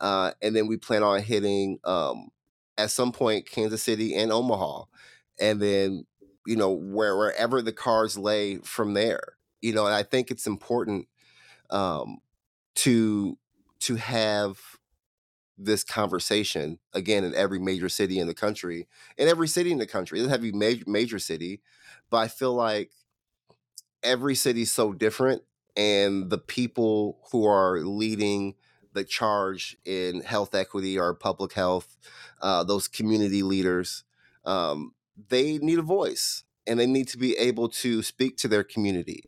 uh, 0.00 0.32
and 0.42 0.54
then 0.56 0.66
we 0.66 0.76
plan 0.76 1.02
on 1.02 1.22
hitting 1.22 1.78
um, 1.84 2.30
at 2.78 2.90
some 2.90 3.12
point 3.12 3.46
Kansas 3.46 3.82
City 3.82 4.14
and 4.14 4.32
Omaha, 4.32 4.84
and 5.40 5.60
then 5.60 6.06
you 6.46 6.56
know 6.56 6.70
where 6.72 7.16
wherever 7.16 7.62
the 7.62 7.72
cars 7.72 8.18
lay 8.18 8.58
from 8.58 8.94
there. 8.94 9.36
You 9.60 9.72
know, 9.72 9.86
and 9.86 9.94
I 9.94 10.02
think 10.02 10.30
it's 10.30 10.46
important 10.46 11.08
um, 11.70 12.18
to 12.76 13.38
to 13.80 13.96
have 13.96 14.60
this 15.58 15.84
conversation 15.84 16.78
again 16.92 17.24
in 17.24 17.34
every 17.34 17.58
major 17.58 17.88
city 17.88 18.18
in 18.18 18.26
the 18.26 18.34
country, 18.34 18.88
in 19.16 19.28
every 19.28 19.48
city 19.48 19.72
in 19.72 19.78
the 19.78 19.86
country. 19.86 20.18
It 20.18 20.22
doesn't 20.22 20.30
have 20.30 20.40
to 20.40 20.52
be 20.52 20.58
major 20.58 20.84
major 20.86 21.18
city, 21.18 21.60
but 22.10 22.18
I 22.18 22.28
feel 22.28 22.54
like 22.54 22.90
every 24.02 24.34
city's 24.34 24.72
so 24.72 24.92
different 24.92 25.42
and 25.76 26.30
the 26.30 26.38
people 26.38 27.18
who 27.30 27.46
are 27.46 27.78
leading 27.80 28.54
the 28.92 29.04
charge 29.04 29.76
in 29.84 30.20
health 30.20 30.54
equity 30.54 30.98
or 30.98 31.14
public 31.14 31.52
health 31.52 31.96
uh, 32.42 32.62
those 32.64 32.88
community 32.88 33.42
leaders 33.42 34.04
um, 34.44 34.92
they 35.28 35.58
need 35.58 35.78
a 35.78 35.82
voice 35.82 36.44
and 36.66 36.78
they 36.78 36.86
need 36.86 37.08
to 37.08 37.18
be 37.18 37.36
able 37.38 37.68
to 37.68 38.02
speak 38.02 38.36
to 38.36 38.48
their 38.48 38.64
community 38.64 39.24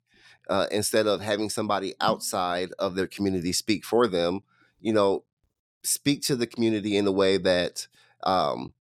uh, 0.51 0.67
instead 0.71 1.07
of 1.07 1.21
having 1.21 1.49
somebody 1.49 1.95
outside 2.01 2.71
of 2.79 2.95
their 2.95 3.07
community 3.07 3.53
speak 3.53 3.85
for 3.85 4.07
them 4.07 4.41
you 4.81 4.93
know 4.93 5.25
speak 5.85 6.23
to 6.23 6.37
the 6.37 6.47
community 6.47 6.97
in 6.97 7.07
a 7.07 7.13
way 7.13 7.37
that 7.37 7.87
um, 8.25 8.73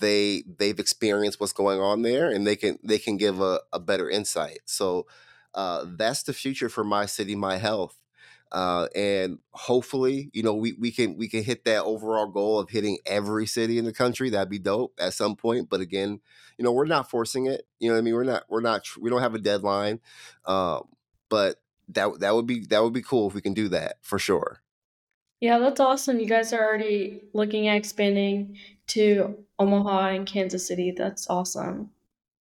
they 0.00 0.42
they've 0.58 0.78
experienced 0.78 1.40
what's 1.40 1.52
going 1.52 1.80
on 1.80 2.02
there 2.02 2.30
and 2.30 2.46
they 2.46 2.56
can 2.56 2.78
they 2.82 2.98
can 2.98 3.16
give 3.16 3.40
a, 3.40 3.60
a 3.72 3.78
better 3.80 4.10
insight. 4.10 4.60
So 4.66 5.06
uh, 5.54 5.84
that's 5.86 6.24
the 6.24 6.32
future 6.32 6.68
for 6.68 6.84
my 6.84 7.06
city 7.06 7.34
my 7.34 7.56
health. 7.56 7.98
Uh, 8.50 8.86
and 8.94 9.38
hopefully 9.52 10.28
you 10.34 10.42
know 10.42 10.54
we, 10.54 10.74
we 10.74 10.90
can 10.90 11.16
we 11.16 11.26
can 11.26 11.42
hit 11.42 11.64
that 11.64 11.84
overall 11.84 12.26
goal 12.26 12.58
of 12.58 12.68
hitting 12.68 12.98
every 13.06 13.46
city 13.46 13.78
in 13.78 13.86
the 13.86 13.92
country. 13.94 14.28
That'd 14.28 14.50
be 14.50 14.58
dope 14.58 14.92
at 15.00 15.14
some 15.14 15.36
point 15.36 15.70
but 15.70 15.80
again 15.80 16.20
you 16.58 16.64
know 16.64 16.72
we're 16.72 16.84
not 16.84 17.08
forcing 17.08 17.46
it. 17.46 17.66
You 17.80 17.90
know 17.90 17.96
i 17.96 18.02
mean? 18.02 18.14
We're 18.14 18.24
not 18.24 18.44
we're 18.50 18.60
not 18.60 18.86
we 19.00 19.08
don't 19.08 19.22
have 19.22 19.34
a 19.34 19.38
deadline 19.38 20.00
um, 20.44 20.88
but 21.30 21.62
that 21.88 22.20
that 22.20 22.34
would 22.34 22.46
be 22.46 22.66
that 22.66 22.82
would 22.82 22.92
be 22.92 23.02
cool 23.02 23.28
if 23.28 23.34
we 23.34 23.40
can 23.40 23.54
do 23.54 23.68
that 23.68 23.96
for 24.02 24.18
sure 24.18 24.60
Yeah, 25.42 25.58
that's 25.58 25.80
awesome. 25.80 26.20
You 26.20 26.26
guys 26.26 26.52
are 26.52 26.64
already 26.64 27.20
looking 27.32 27.66
at 27.66 27.76
expanding 27.76 28.56
to 28.86 29.44
Omaha 29.58 30.10
and 30.10 30.24
Kansas 30.24 30.68
City. 30.68 30.94
That's 30.96 31.28
awesome. 31.28 31.90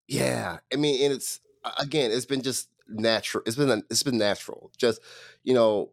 Yeah, 0.08 0.58
I 0.74 0.78
mean, 0.78 1.04
and 1.04 1.14
it's 1.14 1.40
again, 1.78 2.10
it's 2.10 2.26
been 2.26 2.42
just 2.42 2.70
natural. 2.88 3.44
It's 3.46 3.56
been 3.56 3.84
it's 3.92 4.02
been 4.02 4.18
natural. 4.18 4.72
Just 4.80 5.00
you 5.44 5.54
know, 5.54 5.92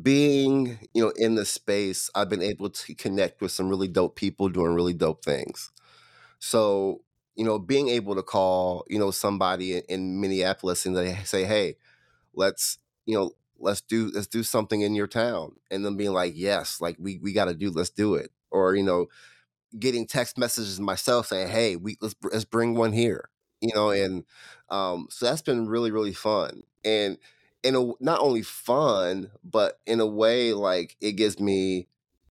being 0.00 0.78
you 0.94 1.02
know 1.02 1.12
in 1.16 1.34
the 1.34 1.44
space, 1.44 2.08
I've 2.14 2.28
been 2.28 2.42
able 2.42 2.70
to 2.70 2.94
connect 2.94 3.40
with 3.40 3.50
some 3.50 3.68
really 3.68 3.88
dope 3.88 4.14
people 4.14 4.48
doing 4.48 4.74
really 4.74 4.94
dope 4.94 5.24
things. 5.24 5.72
So 6.38 7.02
you 7.34 7.44
know, 7.44 7.58
being 7.58 7.88
able 7.88 8.14
to 8.14 8.22
call 8.22 8.86
you 8.88 9.00
know 9.00 9.10
somebody 9.10 9.78
in, 9.78 9.82
in 9.88 10.20
Minneapolis 10.20 10.86
and 10.86 10.96
they 10.96 11.14
say, 11.24 11.44
"Hey, 11.44 11.78
let's 12.34 12.78
you 13.06 13.16
know 13.16 13.32
let's 13.58 13.80
do 13.82 14.10
let's 14.14 14.26
do 14.26 14.42
something 14.42 14.80
in 14.82 14.94
your 14.94 15.06
town," 15.06 15.52
and 15.70 15.84
then 15.84 15.96
being 15.96 16.12
like, 16.12 16.34
"Yes, 16.36 16.80
like 16.80 16.96
we 16.98 17.18
we 17.18 17.32
got 17.32 17.46
to 17.46 17.54
do, 17.54 17.70
let's 17.70 17.90
do 17.90 18.14
it," 18.14 18.30
or 18.50 18.74
you 18.74 18.82
know 18.82 19.06
getting 19.78 20.06
text 20.06 20.38
messages 20.38 20.80
myself 20.80 21.26
saying, 21.28 21.48
"Hey, 21.48 21.76
we 21.76 21.96
let's 22.00 22.14
let's 22.22 22.44
bring 22.44 22.74
one 22.74 22.92
here," 22.92 23.30
you 23.60 23.70
know, 23.74 23.90
and 23.90 24.24
um, 24.70 25.08
so 25.10 25.26
that's 25.26 25.42
been 25.42 25.68
really 25.68 25.90
really 25.90 26.14
fun, 26.14 26.62
and 26.84 27.18
in 27.62 27.74
a 27.76 27.92
not 28.00 28.20
only 28.20 28.42
fun, 28.42 29.30
but 29.44 29.80
in 29.86 30.00
a 30.00 30.06
way 30.06 30.52
like 30.52 30.96
it 31.00 31.12
gives 31.12 31.40
me 31.40 31.88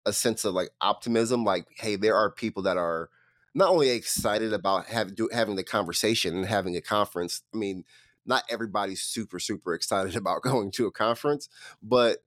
a 0.06 0.14
sense 0.14 0.46
of 0.46 0.54
like 0.54 0.70
optimism. 0.82 1.44
Like, 1.44 1.68
hey, 1.78 1.96
there 1.96 2.16
are 2.16 2.32
people 2.32 2.64
that 2.64 2.78
are 2.78 3.10
not 3.54 3.70
only 3.70 3.90
excited 3.90 4.54
about 4.54 4.88
have, 4.88 5.16
do, 5.16 5.30
having 5.34 5.56
the 5.56 5.64
conversation 5.64 6.36
and 6.36 6.46
having 6.46 6.76
a 6.76 6.82
conference. 6.82 7.42
I 7.54 7.58
mean, 7.58 7.86
not 8.26 8.44
everybody's 8.50 9.02
super 9.02 9.40
super 9.40 9.74
excited 9.74 10.16
about 10.18 10.42
going 10.42 10.72
to 10.72 10.88
a 10.88 10.92
conference, 10.92 11.50
but 11.82 12.24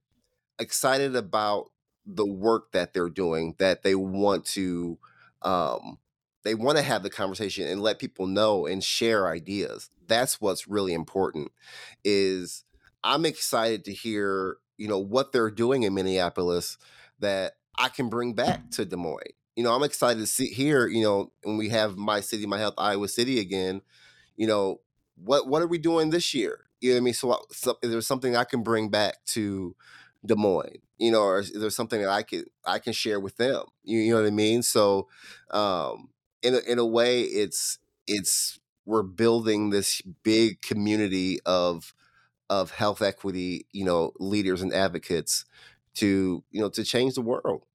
excited 0.58 1.16
about 1.16 1.70
the 2.06 2.26
work 2.26 2.72
that 2.72 2.94
they're 2.94 3.10
doing 3.10 3.54
that 3.58 3.82
they 3.82 3.94
want 3.94 4.44
to 4.44 4.98
um 5.42 5.98
they 6.44 6.54
want 6.54 6.78
to 6.78 6.82
have 6.82 7.02
the 7.02 7.10
conversation 7.10 7.66
and 7.68 7.82
let 7.82 7.98
people 7.98 8.26
know 8.26 8.66
and 8.66 8.82
share 8.82 9.28
ideas. 9.28 9.90
That's 10.06 10.40
what's 10.40 10.66
really 10.66 10.94
important 10.94 11.50
is 12.04 12.64
i'm 13.04 13.24
excited 13.24 13.84
to 13.84 13.92
hear 13.92 14.56
you 14.76 14.88
know 14.88 14.98
what 14.98 15.32
they're 15.32 15.50
doing 15.50 15.82
in 15.82 15.94
minneapolis 15.94 16.78
that 17.20 17.54
i 17.78 17.88
can 17.88 18.08
bring 18.08 18.34
back 18.34 18.70
to 18.70 18.84
des 18.84 18.96
moines. 18.96 19.32
You 19.56 19.64
know 19.64 19.74
i'm 19.74 19.82
excited 19.82 20.20
to 20.20 20.26
see 20.26 20.48
here 20.48 20.86
you 20.86 21.02
know 21.02 21.32
when 21.44 21.56
we 21.56 21.68
have 21.70 21.96
my 21.96 22.20
city 22.20 22.46
my 22.46 22.58
health 22.58 22.74
iowa 22.78 23.08
city 23.08 23.40
again 23.40 23.82
you 24.36 24.46
know 24.46 24.80
what 25.22 25.48
what 25.48 25.62
are 25.62 25.66
we 25.66 25.78
doing 25.78 26.10
this 26.10 26.34
year 26.34 26.66
you 26.80 26.90
know 26.90 26.96
what 26.96 27.00
i 27.00 27.04
mean 27.04 27.14
so, 27.14 27.32
I- 27.32 27.38
so 27.52 27.76
is 27.82 27.90
there 27.90 28.00
something 28.00 28.36
i 28.36 28.44
can 28.44 28.62
bring 28.62 28.90
back 28.90 29.24
to 29.26 29.76
Des 30.26 30.34
Moines, 30.34 30.78
you 30.98 31.12
know, 31.12 31.22
or 31.22 31.38
is 31.38 31.52
there 31.52 31.70
something 31.70 32.00
that 32.00 32.10
I 32.10 32.22
could 32.24 32.46
I 32.64 32.80
can 32.80 32.92
share 32.92 33.20
with 33.20 33.36
them? 33.36 33.62
You, 33.84 34.00
you 34.00 34.10
know 34.12 34.20
what 34.20 34.26
I 34.26 34.30
mean? 34.32 34.62
So, 34.62 35.08
um, 35.52 36.10
in 36.42 36.54
a, 36.54 36.58
in 36.58 36.78
a 36.78 36.84
way, 36.86 37.22
it's 37.22 37.78
it's 38.06 38.58
we're 38.84 39.04
building 39.04 39.70
this 39.70 40.00
big 40.02 40.60
community 40.60 41.38
of 41.46 41.94
of 42.50 42.72
health 42.72 43.02
equity, 43.02 43.66
you 43.72 43.84
know, 43.84 44.12
leaders 44.18 44.62
and 44.62 44.72
advocates 44.72 45.44
to, 45.94 46.44
you 46.50 46.60
know, 46.60 46.70
to 46.70 46.84
change 46.84 47.14
the 47.14 47.22
world. 47.22 47.66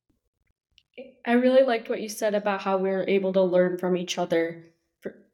I 1.25 1.33
really 1.33 1.63
liked 1.63 1.89
what 1.89 2.01
you 2.01 2.09
said 2.09 2.33
about 2.35 2.61
how 2.61 2.77
we're 2.77 3.03
able 3.07 3.33
to 3.33 3.41
learn 3.41 3.77
from 3.77 3.97
each 3.97 4.17
other. 4.17 4.72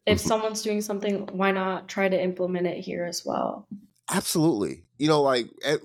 If 0.09 0.17
mm-hmm. 0.17 0.27
someone's 0.27 0.61
doing 0.61 0.81
something, 0.81 1.27
why 1.31 1.51
not 1.51 1.87
try 1.87 2.09
to 2.09 2.21
implement 2.21 2.67
it 2.67 2.79
here 2.79 3.05
as 3.05 3.23
well? 3.25 3.67
Absolutely. 4.09 4.83
You 4.97 5.07
know, 5.07 5.21
like 5.21 5.49
eh, 5.63 5.77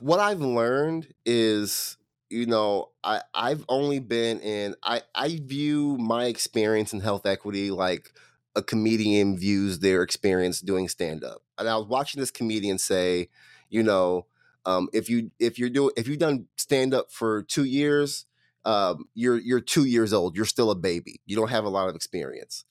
what 0.00 0.20
I've 0.20 0.40
learned 0.40 1.12
is, 1.26 1.96
you 2.30 2.46
know, 2.46 2.90
I 3.02 3.22
I've 3.34 3.64
only 3.68 3.98
been 3.98 4.40
in 4.40 4.76
I 4.82 5.02
I 5.14 5.40
view 5.42 5.96
my 5.98 6.26
experience 6.26 6.92
in 6.92 7.00
health 7.00 7.26
equity 7.26 7.70
like 7.70 8.12
a 8.54 8.62
comedian 8.62 9.36
views 9.36 9.80
their 9.80 10.02
experience 10.02 10.60
doing 10.60 10.88
stand 10.88 11.24
up. 11.24 11.42
And 11.58 11.68
I 11.68 11.76
was 11.76 11.86
watching 11.86 12.20
this 12.20 12.30
comedian 12.30 12.78
say, 12.78 13.28
you 13.68 13.82
know, 13.82 14.26
um, 14.64 14.88
if 14.92 15.08
you 15.08 15.30
if 15.38 15.58
you're 15.58 15.70
doing 15.70 15.90
if 15.96 16.06
you've 16.06 16.18
done 16.18 16.46
stand 16.56 16.94
up 16.94 17.10
for 17.10 17.42
two 17.42 17.64
years, 17.64 18.26
um, 18.64 19.06
you're 19.14 19.38
you're 19.38 19.60
two 19.60 19.86
years 19.86 20.12
old. 20.12 20.36
You're 20.36 20.44
still 20.44 20.70
a 20.70 20.74
baby. 20.76 21.20
You 21.26 21.36
don't 21.36 21.50
have 21.50 21.64
a 21.64 21.68
lot 21.68 21.88
of 21.88 21.94
experience. 21.94 22.64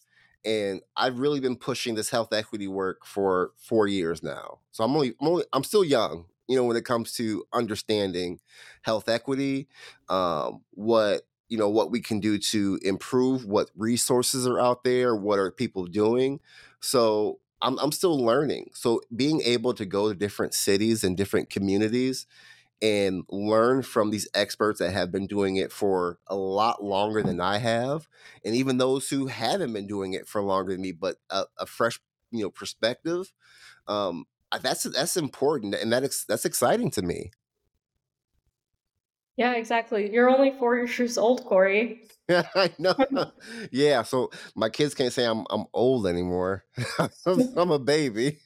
And 0.46 0.82
I've 0.96 1.20
really 1.20 1.40
been 1.40 1.58
pushing 1.58 1.96
this 1.96 2.10
health 2.10 2.32
equity 2.34 2.68
work 2.68 3.06
for 3.06 3.52
four 3.58 3.88
years 3.88 4.24
now. 4.24 4.60
So 4.72 4.84
I'm 4.84 4.96
only 4.96 5.14
I'm 5.22 5.28
only 5.28 5.46
I'm 5.54 5.64
still 5.64 5.84
young, 5.84 6.26
you 6.48 6.56
know, 6.56 6.64
when 6.64 6.78
it 6.78 6.86
comes 6.86 7.14
to 7.14 7.44
understanding 7.54 8.40
health 8.82 9.10
equity, 9.10 9.68
um, 10.10 10.62
what 10.72 11.24
you 11.50 11.58
know 11.58 11.70
what 11.70 11.92
we 11.92 12.02
can 12.02 12.20
do 12.20 12.38
to 12.38 12.80
improve 12.84 13.46
what 13.46 13.70
resources 13.76 14.46
are 14.48 14.60
out 14.60 14.84
there 14.84 15.16
what 15.16 15.40
are 15.40 15.52
people 15.52 15.86
doing 15.86 16.40
so 16.82 17.40
I'm, 17.62 17.80
I'm 17.80 17.92
still 17.92 18.20
learning 18.20 18.72
so 18.74 19.02
being 19.16 19.42
able 19.42 19.74
to 19.76 19.86
go 19.86 20.10
to 20.10 20.16
different 20.16 20.54
cities 20.54 21.04
and 21.04 21.16
different 21.16 21.50
communities 21.50 22.28
and 22.82 23.24
learn 23.30 23.82
from 23.82 24.12
these 24.12 24.28
experts 24.34 24.80
that 24.80 24.92
have 24.92 25.12
been 25.12 25.28
doing 25.28 25.56
it 25.56 25.72
for 25.72 26.20
a 26.28 26.36
lot 26.36 26.84
longer 26.84 27.24
than 27.24 27.42
I 27.42 27.58
have, 27.58 28.08
and 28.46 28.56
even 28.56 28.78
those 28.78 29.10
who 29.10 29.28
haven't 29.28 29.74
been 29.74 29.88
doing 29.88 30.14
it 30.14 30.28
for 30.28 30.42
longer 30.42 30.74
than 30.74 30.82
me, 30.82 30.92
but 30.92 31.18
a, 31.30 31.46
a 31.58 31.66
fresh 31.66 32.00
you 32.32 32.44
know 32.44 32.50
perspective. 32.50 33.34
Um, 33.88 34.26
that's 34.62 34.84
that's 34.84 35.18
important, 35.18 35.76
and 35.76 35.92
that 35.92 36.04
is, 36.04 36.26
that's 36.28 36.46
exciting 36.46 36.92
to 36.92 37.02
me. 37.02 37.32
Yeah, 39.38 39.54
exactly. 39.54 40.12
You're 40.12 40.30
only 40.30 40.52
four 40.58 40.76
years 40.88 41.18
old, 41.18 41.46
Corey. 41.46 42.04
Yeah, 42.28 42.48
I 42.56 42.72
know. 42.80 42.96
yeah, 43.72 44.04
so 44.04 44.32
my 44.56 44.70
kids 44.70 44.94
can't 44.94 45.14
say 45.14 45.26
I'm 45.26 45.46
I'm 45.50 45.66
old 45.74 46.08
anymore. 46.08 46.66
I'm 47.26 47.72
a 47.72 47.80
baby. 47.80 48.40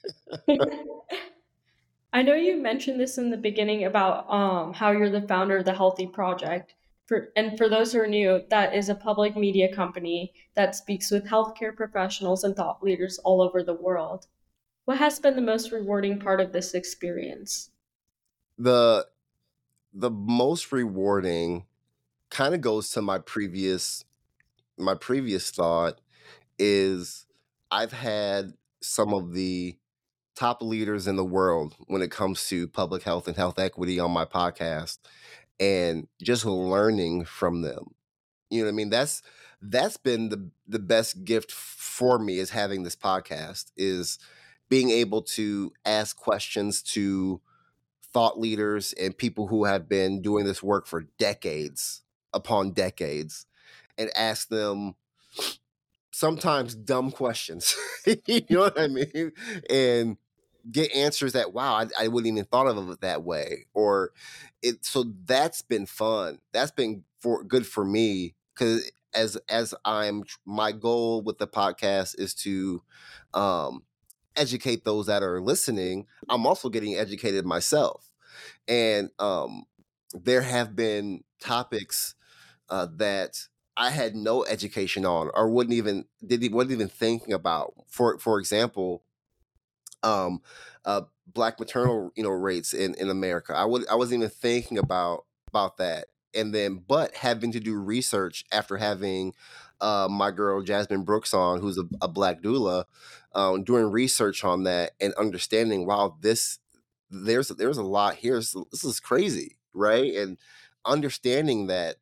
I 2.14 2.24
know 2.24 2.34
you 2.34 2.62
mentioned 2.62 3.00
this 3.00 3.18
in 3.18 3.30
the 3.30 3.38
beginning 3.38 3.86
about 3.86 4.30
um, 4.30 4.74
how 4.74 4.92
you're 4.92 5.10
the 5.10 5.28
founder 5.28 5.58
of 5.58 5.66
the 5.66 5.74
Healthy 5.74 6.08
Project. 6.08 6.76
For, 7.06 7.30
and 7.36 7.58
for 7.58 7.70
those 7.70 7.94
who 7.94 8.00
are 8.00 8.08
new, 8.08 8.42
that 8.50 8.76
is 8.76 8.90
a 8.90 8.96
public 8.96 9.36
media 9.36 9.74
company 9.74 10.34
that 10.56 10.76
speaks 10.76 11.12
with 11.12 11.26
healthcare 11.26 11.76
professionals 11.76 12.44
and 12.44 12.56
thought 12.56 12.84
leaders 12.84 13.20
all 13.20 13.42
over 13.42 13.64
the 13.64 13.74
world. 13.74 14.28
What 14.86 14.98
has 14.98 15.20
been 15.20 15.36
the 15.36 15.42
most 15.42 15.72
rewarding 15.72 16.20
part 16.20 16.42
of 16.42 16.52
this 16.52 16.74
experience? 16.74 17.72
The 18.58 19.08
the 19.94 20.10
most 20.10 20.72
rewarding 20.72 21.66
kind 22.30 22.56
of 22.56 22.62
goes 22.62 22.90
to 22.92 23.02
my 23.02 23.20
previous 23.20 24.06
my 24.78 24.96
previous 24.96 25.52
thought 25.52 26.00
is 26.58 27.26
I've 27.70 27.92
had 27.92 28.54
some 28.82 29.14
of 29.14 29.34
the 29.34 29.78
top 30.36 30.62
leaders 30.62 31.08
in 31.08 31.16
the 31.16 31.26
world 31.26 31.76
when 31.88 32.02
it 32.02 32.12
comes 32.12 32.48
to 32.48 32.68
public 32.68 33.04
health 33.04 33.28
and 33.28 33.38
health 33.38 33.60
equity 33.60 34.00
on 34.00 34.12
my 34.12 34.26
podcast 34.26 35.00
and 35.60 36.08
just 36.22 36.46
learning 36.46 37.26
from 37.26 37.62
them. 37.62 37.94
You 38.50 38.60
know 38.60 38.66
what 38.66 38.74
I 38.74 38.76
mean? 38.76 38.90
That's 38.90 39.22
that's 39.62 39.98
been 39.98 40.30
the 40.30 40.50
the 40.68 40.80
best 40.80 41.24
gift 41.24 41.52
for 41.52 42.18
me 42.20 42.40
is 42.40 42.50
having 42.50 42.84
this 42.84 42.96
podcast 42.96 43.72
is 43.78 44.18
being 44.70 44.90
able 44.90 45.22
to 45.22 45.72
ask 45.86 46.18
questions 46.18 46.82
to 46.82 47.42
thought 48.14 48.40
leaders 48.40 48.94
and 48.94 49.18
people 49.18 49.48
who 49.48 49.66
have 49.66 49.88
been 49.88 50.22
doing 50.22 50.46
this 50.46 50.64
work 50.64 50.88
for 50.88 51.08
decades 51.18 52.02
upon 52.34 52.72
decades 52.72 53.46
and 53.98 54.10
ask 54.16 54.50
them 54.50 54.96
sometimes 56.12 56.76
dumb 56.76 57.12
questions. 57.12 57.76
you 58.26 58.42
know 58.50 58.62
what 58.62 58.80
I 58.80 58.88
mean? 58.88 59.32
And 59.70 60.18
get 60.72 60.92
answers 60.96 61.34
that 61.34 61.54
wow, 61.54 61.74
I, 61.76 61.88
I, 62.00 62.08
wouldn't 62.08 62.32
even 62.32 62.46
thought 62.46 62.68
of 62.68 62.90
it 62.90 63.02
that 63.02 63.24
way. 63.24 63.66
Or 63.74 64.12
it 64.62 64.86
so 64.86 65.06
that's 65.26 65.62
been 65.62 65.86
fun. 65.86 66.40
That's 66.54 66.72
been 66.72 67.04
for 67.20 67.44
good 67.44 67.66
for 67.66 67.86
me 67.86 68.36
because 68.54 68.92
as 69.14 69.38
as 69.50 69.74
I'm 69.86 70.24
my 70.46 70.72
goal 70.72 71.22
with 71.22 71.38
the 71.38 71.48
podcast 71.48 72.20
is 72.20 72.34
to 72.36 72.82
um 73.34 73.84
educate 74.36 74.84
those 74.86 75.08
that 75.08 75.24
are 75.24 75.42
listening. 75.42 76.08
I'm 76.30 76.46
also 76.46 76.70
getting 76.70 76.96
educated 76.96 77.46
myself. 77.46 78.12
And 78.68 79.10
um 79.20 79.64
there 80.14 80.42
have 80.42 80.76
been 80.76 81.24
topics 81.42 82.16
uh, 82.70 82.88
that 82.98 83.38
I 83.78 83.90
had 83.90 84.16
no 84.16 84.46
education 84.46 85.06
on 85.06 85.30
or 85.34 85.50
wouldn't 85.50 85.76
even 85.76 86.06
did 86.26 86.52
wasn't 86.54 86.74
even 86.74 86.88
thinking 86.90 87.34
about. 87.34 87.74
For 87.90 88.20
for 88.20 88.40
example, 88.40 89.04
um, 90.04 90.42
uh, 90.86 91.02
black 91.28 91.60
maternal 91.60 92.12
you 92.16 92.24
know 92.24 92.30
rates 92.30 92.74
in 92.74 92.96
in 92.96 93.10
America. 93.10 93.54
I 93.56 93.66
would 93.66 93.88
I 93.90 93.96
wasn't 93.96 94.22
even 94.24 94.30
thinking 94.30 94.78
about 94.78 95.26
about 95.48 95.78
that. 95.78 96.06
And 96.34 96.54
then, 96.56 96.82
but 96.88 97.14
having 97.16 97.52
to 97.52 97.60
do 97.60 97.76
research 97.76 98.46
after 98.54 98.78
having 98.78 99.34
uh, 99.82 100.08
my 100.10 100.32
girl 100.32 100.62
Jasmine 100.62 101.04
Brooks 101.04 101.34
on, 101.34 101.60
who's 101.60 101.78
a, 101.78 101.84
a 102.02 102.08
black 102.08 102.42
doula, 102.42 102.86
um, 103.36 103.64
doing 103.66 103.92
research 103.92 104.46
on 104.46 104.64
that 104.64 104.92
and 105.02 105.14
understanding, 105.16 105.86
wow, 105.86 106.16
this 106.22 106.60
there's 107.10 107.50
there's 107.50 107.78
a 107.78 107.84
lot 107.84 108.16
here. 108.16 108.36
This, 108.36 108.56
this 108.72 108.84
is 108.84 109.00
crazy, 109.00 109.58
right? 109.74 110.14
And 110.16 110.38
understanding 110.86 111.68
that 111.68 111.98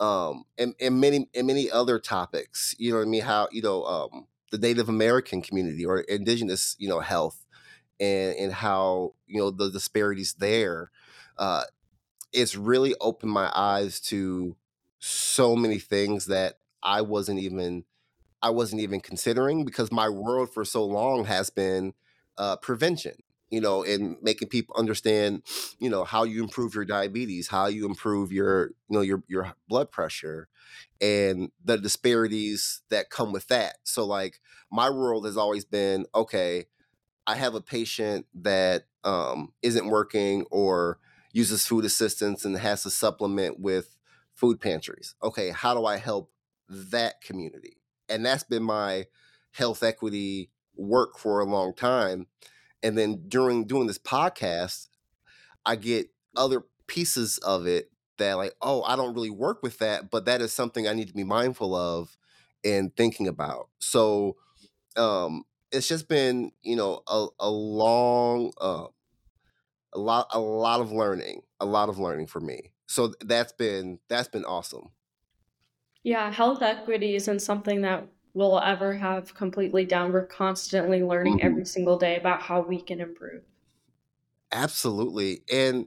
um 0.00 0.44
and, 0.58 0.74
and 0.80 1.00
many 1.00 1.28
and 1.36 1.46
many 1.46 1.70
other 1.70 2.00
topics 2.00 2.74
you 2.80 2.90
know 2.90 2.96
what 2.98 3.06
i 3.06 3.08
mean 3.08 3.22
how 3.22 3.46
you 3.52 3.62
know 3.62 3.84
um 3.84 4.26
the 4.50 4.58
native 4.58 4.88
american 4.88 5.40
community 5.40 5.84
or 5.86 6.00
indigenous 6.00 6.74
you 6.80 6.88
know 6.88 6.98
health 6.98 7.43
and 8.00 8.36
and 8.36 8.52
how 8.52 9.14
you 9.26 9.38
know 9.38 9.50
the 9.50 9.70
disparities 9.70 10.34
there 10.34 10.90
uh 11.38 11.64
it's 12.32 12.56
really 12.56 12.94
opened 13.00 13.32
my 13.32 13.50
eyes 13.54 14.00
to 14.00 14.56
so 14.98 15.56
many 15.56 15.78
things 15.78 16.26
that 16.26 16.58
i 16.82 17.00
wasn't 17.00 17.38
even 17.38 17.84
i 18.42 18.50
wasn't 18.50 18.80
even 18.80 19.00
considering 19.00 19.64
because 19.64 19.92
my 19.92 20.08
world 20.08 20.52
for 20.52 20.64
so 20.64 20.84
long 20.84 21.24
has 21.24 21.50
been 21.50 21.94
uh 22.38 22.56
prevention 22.56 23.14
you 23.50 23.60
know, 23.60 23.84
and 23.84 24.16
making 24.20 24.48
people 24.48 24.74
understand, 24.76 25.42
you 25.78 25.88
know, 25.88 26.02
how 26.02 26.24
you 26.24 26.42
improve 26.42 26.74
your 26.74 26.84
diabetes, 26.84 27.46
how 27.48 27.66
you 27.66 27.86
improve 27.86 28.32
your, 28.32 28.68
you 28.88 28.96
know, 28.96 29.00
your 29.00 29.22
your 29.28 29.54
blood 29.68 29.92
pressure, 29.92 30.48
and 31.00 31.50
the 31.64 31.76
disparities 31.78 32.82
that 32.90 33.10
come 33.10 33.32
with 33.32 33.46
that. 33.48 33.76
So, 33.84 34.04
like, 34.06 34.40
my 34.72 34.90
world 34.90 35.26
has 35.26 35.36
always 35.36 35.64
been 35.64 36.06
okay. 36.14 36.66
I 37.26 37.36
have 37.36 37.54
a 37.54 37.60
patient 37.60 38.26
that 38.34 38.84
um, 39.04 39.52
isn't 39.62 39.86
working 39.88 40.46
or 40.50 40.98
uses 41.32 41.66
food 41.66 41.84
assistance 41.84 42.44
and 42.44 42.56
has 42.56 42.82
to 42.84 42.90
supplement 42.90 43.58
with 43.60 43.96
food 44.34 44.60
pantries. 44.60 45.14
Okay, 45.22 45.50
how 45.50 45.74
do 45.74 45.86
I 45.86 45.96
help 45.96 46.30
that 46.68 47.20
community? 47.20 47.78
And 48.08 48.24
that's 48.24 48.44
been 48.44 48.62
my 48.62 49.06
health 49.52 49.82
equity 49.82 50.50
work 50.76 51.18
for 51.18 51.40
a 51.40 51.44
long 51.44 51.72
time 51.74 52.26
and 52.82 52.98
then 52.98 53.24
during 53.28 53.66
doing 53.66 53.86
this 53.86 53.98
podcast 53.98 54.88
i 55.66 55.76
get 55.76 56.08
other 56.36 56.64
pieces 56.86 57.38
of 57.38 57.66
it 57.66 57.90
that 58.18 58.34
like 58.34 58.54
oh 58.62 58.82
i 58.84 58.96
don't 58.96 59.14
really 59.14 59.30
work 59.30 59.62
with 59.62 59.78
that 59.78 60.10
but 60.10 60.24
that 60.24 60.40
is 60.40 60.52
something 60.52 60.86
i 60.86 60.92
need 60.92 61.08
to 61.08 61.14
be 61.14 61.24
mindful 61.24 61.74
of 61.74 62.16
and 62.64 62.94
thinking 62.96 63.28
about 63.28 63.68
so 63.78 64.36
um 64.96 65.44
it's 65.74 65.88
just 65.88 66.08
been 66.08 66.52
you 66.62 66.76
know 66.76 67.02
a, 67.06 67.26
a 67.40 67.50
long 67.50 68.52
uh, 68.60 68.86
a 69.92 69.98
lot 69.98 70.28
a 70.32 70.40
lot 70.40 70.80
of 70.80 70.92
learning 70.92 71.42
a 71.60 71.66
lot 71.66 71.88
of 71.88 71.98
learning 71.98 72.26
for 72.26 72.40
me 72.40 72.72
so 72.86 73.12
that's 73.20 73.52
been 73.52 73.98
that's 74.08 74.28
been 74.28 74.44
awesome 74.44 74.90
yeah 76.02 76.30
health 76.32 76.62
equity 76.62 77.14
isn't 77.14 77.40
something 77.40 77.82
that 77.82 78.06
we'll 78.34 78.60
ever 78.60 78.94
have 78.94 79.34
completely 79.34 79.84
down. 79.84 80.12
We're 80.12 80.26
constantly 80.26 81.02
learning 81.02 81.38
mm-hmm. 81.38 81.46
every 81.46 81.64
single 81.64 81.96
day 81.96 82.16
about 82.16 82.42
how 82.42 82.60
we 82.60 82.80
can 82.80 83.00
improve. 83.00 83.42
Absolutely. 84.52 85.42
And 85.50 85.86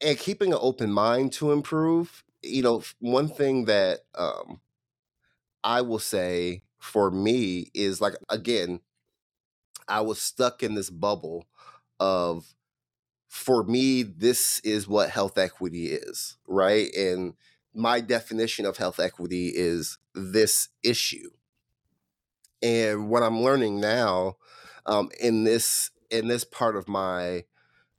and 0.00 0.18
keeping 0.18 0.52
an 0.52 0.58
open 0.60 0.92
mind 0.92 1.32
to 1.34 1.52
improve, 1.52 2.24
you 2.42 2.62
know, 2.62 2.82
one 2.98 3.28
thing 3.28 3.66
that 3.66 4.00
um 4.14 4.60
I 5.62 5.82
will 5.82 5.98
say 5.98 6.62
for 6.78 7.10
me 7.10 7.70
is 7.74 8.00
like 8.00 8.14
again, 8.28 8.80
I 9.88 10.00
was 10.00 10.20
stuck 10.20 10.62
in 10.62 10.74
this 10.74 10.90
bubble 10.90 11.46
of 12.00 12.54
for 13.28 13.62
me, 13.62 14.02
this 14.02 14.58
is 14.60 14.88
what 14.88 15.10
health 15.10 15.38
equity 15.38 15.88
is, 15.88 16.38
right? 16.46 16.92
And 16.94 17.34
my 17.74 18.00
definition 18.00 18.64
of 18.64 18.78
health 18.78 18.98
equity 18.98 19.52
is 19.54 19.98
this 20.14 20.68
issue. 20.82 21.30
And 22.62 23.08
what 23.08 23.22
I'm 23.22 23.42
learning 23.42 23.80
now 23.80 24.36
um, 24.86 25.10
in 25.20 25.44
this 25.44 25.90
in 26.10 26.28
this 26.28 26.42
part 26.42 26.74
of 26.74 26.88
my 26.88 27.44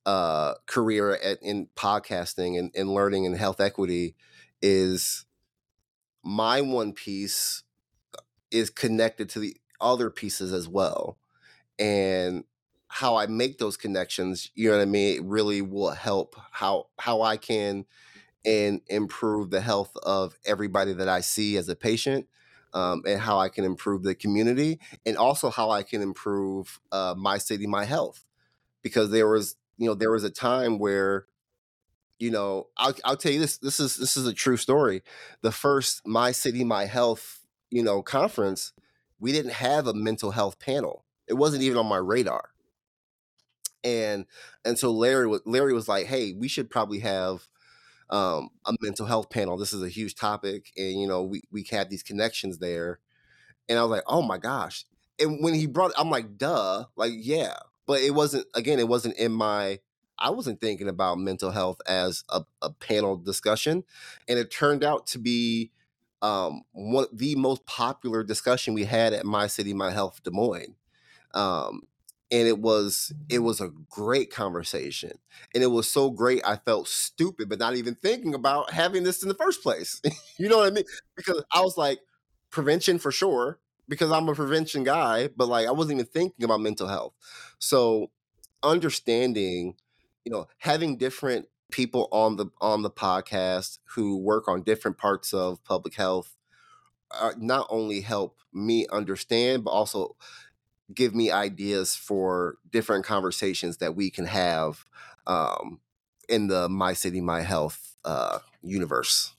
uh, 0.05 0.55
career 0.65 1.13
at, 1.13 1.37
in 1.41 1.67
podcasting 1.75 2.57
and, 2.57 2.71
and 2.75 2.93
learning 2.93 3.25
in 3.25 3.33
health 3.33 3.61
equity 3.61 4.15
is 4.61 5.25
my 6.23 6.61
one 6.61 6.91
piece 6.91 7.63
is 8.51 8.69
connected 8.69 9.29
to 9.29 9.39
the 9.39 9.57
other 9.79 10.09
pieces 10.09 10.53
as 10.53 10.67
well. 10.67 11.17
And 11.77 12.43
how 12.87 13.15
I 13.17 13.27
make 13.27 13.57
those 13.59 13.77
connections, 13.77 14.51
you 14.55 14.69
know 14.69 14.77
what 14.77 14.81
I 14.81 14.85
mean, 14.85 15.17
it 15.17 15.23
really 15.23 15.61
will 15.61 15.91
help 15.91 16.35
how 16.51 16.87
how 16.97 17.21
I 17.21 17.37
can 17.37 17.85
and 18.45 18.81
improve 18.87 19.49
the 19.49 19.61
health 19.61 19.95
of 20.03 20.37
everybody 20.45 20.93
that 20.93 21.09
I 21.09 21.21
see 21.21 21.57
as 21.57 21.69
a 21.69 21.75
patient, 21.75 22.27
um, 22.73 23.03
and 23.05 23.19
how 23.19 23.37
I 23.39 23.49
can 23.49 23.65
improve 23.65 24.03
the 24.03 24.15
community, 24.15 24.79
and 25.05 25.17
also 25.17 25.49
how 25.49 25.69
I 25.69 25.83
can 25.83 26.01
improve 26.01 26.79
uh, 26.91 27.15
my 27.17 27.37
city, 27.37 27.67
my 27.67 27.85
health. 27.85 28.25
Because 28.81 29.11
there 29.11 29.27
was, 29.27 29.55
you 29.77 29.87
know, 29.87 29.93
there 29.93 30.11
was 30.11 30.23
a 30.23 30.29
time 30.29 30.79
where, 30.79 31.25
you 32.17 32.31
know, 32.31 32.67
I'll, 32.77 32.95
I'll 33.03 33.17
tell 33.17 33.31
you 33.31 33.39
this. 33.39 33.57
This 33.57 33.79
is 33.79 33.97
this 33.97 34.17
is 34.17 34.25
a 34.25 34.33
true 34.33 34.57
story. 34.57 35.03
The 35.41 35.51
first 35.51 36.07
My 36.07 36.31
City, 36.31 36.63
My 36.63 36.85
Health, 36.85 37.38
you 37.71 37.83
know, 37.83 38.01
conference, 38.01 38.73
we 39.19 39.31
didn't 39.31 39.53
have 39.53 39.87
a 39.87 39.93
mental 39.93 40.31
health 40.31 40.59
panel. 40.59 41.05
It 41.27 41.35
wasn't 41.35 41.63
even 41.63 41.77
on 41.77 41.85
my 41.87 41.97
radar. 41.97 42.49
And 43.83 44.25
and 44.65 44.77
so 44.77 44.91
Larry 44.91 45.27
was 45.27 45.41
Larry 45.45 45.73
was 45.73 45.87
like, 45.87 46.07
"Hey, 46.07 46.33
we 46.33 46.47
should 46.47 46.69
probably 46.69 46.99
have." 46.99 47.47
um, 48.11 48.49
a 48.65 48.73
mental 48.81 49.05
health 49.05 49.29
panel. 49.29 49.57
This 49.57 49.73
is 49.73 49.83
a 49.83 49.89
huge 49.89 50.15
topic, 50.15 50.71
and 50.77 50.99
you 51.01 51.07
know 51.07 51.23
we 51.23 51.43
we 51.51 51.63
have 51.71 51.89
these 51.89 52.03
connections 52.03 52.59
there, 52.59 52.99
and 53.69 53.77
I 53.79 53.83
was 53.83 53.91
like, 53.91 54.03
oh 54.07 54.21
my 54.21 54.37
gosh! 54.37 54.85
And 55.19 55.43
when 55.43 55.53
he 55.53 55.67
brought, 55.67 55.91
I'm 55.97 56.09
like, 56.09 56.37
duh, 56.37 56.85
like 56.95 57.13
yeah, 57.15 57.55
but 57.87 58.01
it 58.01 58.13
wasn't. 58.13 58.47
Again, 58.55 58.79
it 58.79 58.87
wasn't 58.87 59.17
in 59.17 59.31
my. 59.31 59.79
I 60.19 60.31
wasn't 60.31 60.61
thinking 60.61 60.89
about 60.89 61.17
mental 61.19 61.51
health 61.51 61.79
as 61.87 62.23
a, 62.29 62.43
a 62.61 62.71
panel 62.71 63.17
discussion, 63.17 63.83
and 64.27 64.39
it 64.39 64.51
turned 64.51 64.83
out 64.83 65.07
to 65.07 65.19
be 65.19 65.71
um, 66.21 66.63
one 66.71 67.07
the 67.13 67.35
most 67.35 67.65
popular 67.65 68.23
discussion 68.23 68.73
we 68.73 68.85
had 68.85 69.13
at 69.13 69.25
My 69.25 69.47
City, 69.47 69.73
My 69.73 69.91
Health 69.91 70.21
Des 70.23 70.31
Moines. 70.31 70.75
Um, 71.33 71.83
and 72.31 72.47
it 72.47 72.59
was 72.59 73.11
it 73.27 73.39
was 73.39 73.59
a 73.59 73.71
great 73.89 74.31
conversation 74.31 75.11
and 75.53 75.63
it 75.63 75.67
was 75.67 75.89
so 75.89 76.09
great 76.11 76.41
i 76.45 76.55
felt 76.55 76.87
stupid 76.87 77.49
but 77.49 77.59
not 77.59 77.75
even 77.75 77.95
thinking 77.95 78.33
about 78.33 78.71
having 78.71 79.03
this 79.03 79.23
in 79.23 79.29
the 79.29 79.35
first 79.35 79.63
place 79.63 80.01
you 80.37 80.47
know 80.47 80.57
what 80.57 80.67
i 80.67 80.69
mean 80.71 80.83
because 81.15 81.43
i 81.53 81.61
was 81.61 81.77
like 81.77 81.99
prevention 82.51 82.99
for 82.99 83.11
sure 83.11 83.59
because 83.87 84.11
i'm 84.11 84.29
a 84.29 84.35
prevention 84.35 84.83
guy 84.83 85.27
but 85.35 85.47
like 85.47 85.67
i 85.67 85.71
wasn't 85.71 85.93
even 85.93 86.05
thinking 86.05 86.43
about 86.43 86.59
mental 86.59 86.87
health 86.87 87.13
so 87.57 88.11
understanding 88.63 89.75
you 90.23 90.31
know 90.31 90.47
having 90.57 90.97
different 90.97 91.47
people 91.71 92.07
on 92.11 92.35
the 92.35 92.47
on 92.61 92.81
the 92.81 92.89
podcast 92.89 93.79
who 93.95 94.17
work 94.17 94.47
on 94.47 94.63
different 94.63 94.97
parts 94.97 95.33
of 95.33 95.63
public 95.63 95.95
health 95.95 96.35
uh, 97.11 97.33
not 97.37 97.67
only 97.69 98.01
help 98.01 98.37
me 98.53 98.87
understand 98.91 99.63
but 99.63 99.71
also 99.71 100.15
give 100.93 101.13
me 101.13 101.31
ideas 101.31 101.95
for 101.95 102.57
different 102.71 103.05
conversations 103.05 103.77
that 103.77 103.95
we 103.95 104.09
can 104.09 104.25
have 104.25 104.85
um, 105.27 105.79
in 106.27 106.47
the 106.47 106.69
My 106.69 106.93
City, 106.93 107.21
My 107.21 107.41
Health 107.41 107.95
uh, 108.05 108.39
universe. 108.61 109.33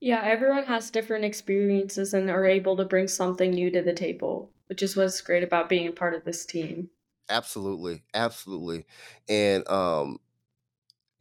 Yeah, 0.00 0.22
everyone 0.24 0.64
has 0.64 0.90
different 0.90 1.24
experiences 1.24 2.12
and 2.12 2.28
are 2.28 2.44
able 2.44 2.76
to 2.76 2.84
bring 2.84 3.06
something 3.06 3.52
new 3.52 3.70
to 3.70 3.82
the 3.82 3.92
table, 3.92 4.50
which 4.66 4.82
is 4.82 4.96
what's 4.96 5.20
great 5.20 5.44
about 5.44 5.68
being 5.68 5.86
a 5.86 5.92
part 5.92 6.14
of 6.14 6.24
this 6.24 6.44
team. 6.44 6.90
Absolutely, 7.28 8.02
absolutely, 8.12 8.84
and 9.28 9.66
um, 9.68 10.18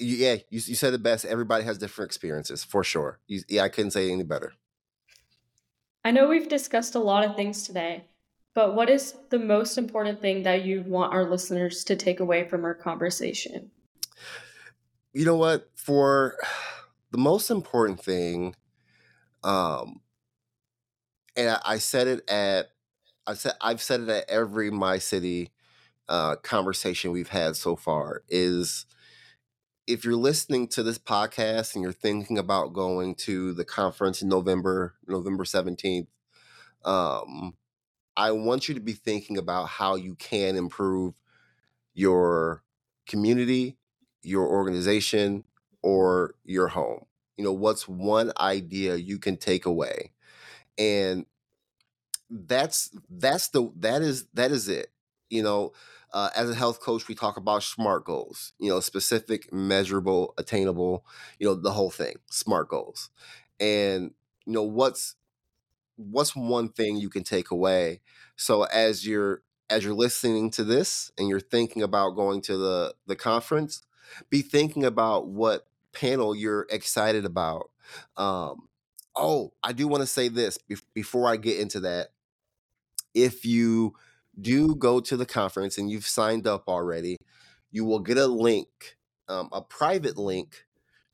yeah, 0.01 0.33
you, 0.49 0.61
you 0.65 0.75
said 0.75 0.93
it 0.93 1.03
best. 1.03 1.25
Everybody 1.25 1.63
has 1.63 1.77
different 1.77 2.09
experiences 2.09 2.63
for 2.63 2.83
sure. 2.83 3.19
You, 3.27 3.41
yeah, 3.47 3.63
I 3.63 3.69
couldn't 3.69 3.91
say 3.91 4.11
any 4.11 4.23
better. 4.23 4.53
I 6.03 6.11
know 6.11 6.27
we've 6.27 6.49
discussed 6.49 6.95
a 6.95 6.99
lot 6.99 7.23
of 7.23 7.35
things 7.35 7.63
today, 7.63 8.05
but 8.55 8.75
what 8.75 8.89
is 8.89 9.15
the 9.29 9.39
most 9.39 9.77
important 9.77 10.19
thing 10.19 10.43
that 10.43 10.65
you 10.65 10.81
want 10.81 11.13
our 11.13 11.29
listeners 11.29 11.83
to 11.85 11.95
take 11.95 12.19
away 12.19 12.47
from 12.47 12.65
our 12.65 12.73
conversation? 12.73 13.69
You 15.13 15.25
know 15.25 15.37
what? 15.37 15.69
For 15.75 16.37
the 17.11 17.19
most 17.19 17.51
important 17.51 18.03
thing, 18.03 18.55
um, 19.43 20.01
and 21.35 21.51
I, 21.51 21.61
I 21.65 21.77
said 21.77 22.07
it 22.07 22.29
at 22.29 22.69
I 23.27 23.35
said 23.35 23.53
I've 23.61 23.81
said 23.81 24.01
it 24.01 24.09
at 24.09 24.29
every 24.29 24.71
my 24.71 24.97
city 24.97 25.51
uh, 26.09 26.35
conversation 26.37 27.11
we've 27.11 27.29
had 27.29 27.55
so 27.55 27.75
far 27.75 28.23
is 28.27 28.85
if 29.87 30.05
you're 30.05 30.15
listening 30.15 30.67
to 30.69 30.83
this 30.83 30.97
podcast 30.97 31.73
and 31.75 31.83
you're 31.83 31.91
thinking 31.91 32.37
about 32.37 32.73
going 32.73 33.15
to 33.15 33.53
the 33.53 33.65
conference 33.65 34.21
in 34.21 34.29
November, 34.29 34.95
November 35.07 35.45
17th, 35.45 36.07
um, 36.85 37.55
I 38.17 38.31
want 38.31 38.67
you 38.67 38.75
to 38.75 38.81
be 38.81 38.93
thinking 38.93 39.37
about 39.37 39.67
how 39.67 39.95
you 39.95 40.15
can 40.15 40.55
improve 40.55 41.13
your 41.93 42.63
community, 43.07 43.77
your 44.23 44.47
organization, 44.47 45.45
or 45.81 46.35
your 46.43 46.69
home. 46.69 47.05
You 47.37 47.45
know, 47.45 47.53
what's 47.53 47.87
one 47.87 48.31
idea 48.39 48.95
you 48.95 49.19
can 49.19 49.37
take 49.37 49.65
away? 49.65 50.11
And 50.77 51.25
that's 52.29 52.91
that's 53.09 53.49
the 53.49 53.71
that 53.77 54.01
is 54.01 54.25
that 54.33 54.51
is 54.51 54.67
it. 54.67 54.91
You 55.31 55.43
know, 55.43 55.73
uh, 56.13 56.29
as 56.35 56.49
a 56.49 56.55
health 56.55 56.81
coach, 56.81 57.07
we 57.07 57.15
talk 57.15 57.37
about 57.37 57.63
SMART 57.63 58.05
goals. 58.05 58.53
You 58.59 58.69
know, 58.69 58.79
specific, 58.81 59.51
measurable, 59.53 60.33
attainable. 60.37 61.05
You 61.39 61.47
know, 61.47 61.55
the 61.55 61.71
whole 61.71 61.91
thing, 61.91 62.15
SMART 62.29 62.69
goals. 62.69 63.09
And 63.59 64.11
you 64.45 64.53
know 64.53 64.63
what's 64.63 65.15
what's 65.97 66.35
one 66.35 66.69
thing 66.69 66.97
you 66.97 67.09
can 67.09 67.23
take 67.23 67.51
away 67.51 68.01
so 68.35 68.63
as 68.63 69.05
you're 69.05 69.41
as 69.69 69.83
you're 69.85 69.93
listening 69.93 70.49
to 70.51 70.63
this 70.63 71.11
and 71.17 71.27
you're 71.29 71.39
thinking 71.39 71.81
about 71.83 72.11
going 72.11 72.41
to 72.41 72.57
the 72.57 72.93
the 73.07 73.15
conference 73.15 73.83
be 74.29 74.41
thinking 74.41 74.83
about 74.85 75.27
what 75.27 75.67
panel 75.93 76.35
you're 76.35 76.65
excited 76.71 77.25
about 77.25 77.69
um 78.17 78.67
oh 79.15 79.51
i 79.63 79.71
do 79.73 79.87
want 79.87 80.01
to 80.01 80.07
say 80.07 80.27
this 80.27 80.57
be- 80.57 80.75
before 80.93 81.27
i 81.29 81.35
get 81.35 81.59
into 81.59 81.79
that 81.79 82.09
if 83.13 83.45
you 83.45 83.93
do 84.39 84.75
go 84.75 84.99
to 84.99 85.17
the 85.17 85.25
conference 85.25 85.77
and 85.77 85.89
you've 85.89 86.07
signed 86.07 86.47
up 86.47 86.67
already 86.67 87.17
you 87.71 87.85
will 87.85 87.99
get 87.99 88.17
a 88.17 88.27
link 88.27 88.97
um, 89.27 89.49
a 89.51 89.61
private 89.61 90.17
link 90.17 90.65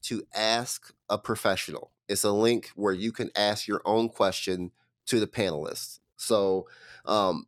to 0.02 0.24
ask 0.34 0.94
a 1.10 1.18
professional 1.18 1.92
it's 2.08 2.24
a 2.24 2.32
link 2.32 2.72
where 2.76 2.94
you 2.94 3.12
can 3.12 3.30
ask 3.36 3.68
your 3.68 3.82
own 3.86 4.10
question 4.10 4.72
to 5.08 5.20
the 5.20 5.28
panelists. 5.28 6.00
So 6.16 6.68
um, 7.06 7.48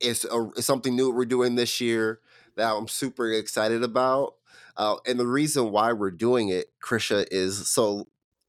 it's, 0.00 0.24
a, 0.24 0.50
it's 0.56 0.66
something 0.66 0.94
new 0.94 1.10
we're 1.10 1.24
doing 1.24 1.54
this 1.54 1.80
year 1.80 2.20
that 2.56 2.72
I'm 2.72 2.88
super 2.88 3.30
excited 3.32 3.82
about. 3.82 4.34
Uh, 4.76 4.96
and 5.06 5.18
the 5.18 5.26
reason 5.26 5.72
why 5.72 5.92
we're 5.92 6.10
doing 6.10 6.48
it, 6.48 6.72
Krisha, 6.82 7.26
is 7.30 7.68
so 7.68 8.08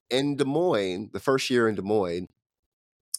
in 0.10 0.36
Des 0.36 0.46
Moines, 0.46 1.10
the 1.14 1.20
first 1.20 1.50
year 1.50 1.68
in 1.68 1.76
Des 1.76 1.82
Moines, 1.82 2.28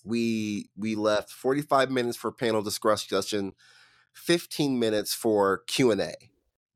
we 0.04 0.70
we 0.76 0.94
left 0.94 1.30
45 1.30 1.90
minutes 1.90 2.16
for 2.16 2.32
panel 2.32 2.62
discussion, 2.62 3.52
15 4.12 4.78
minutes 4.78 5.14
for 5.14 5.62
Q 5.66 5.90
and 5.90 6.00
A 6.00 6.14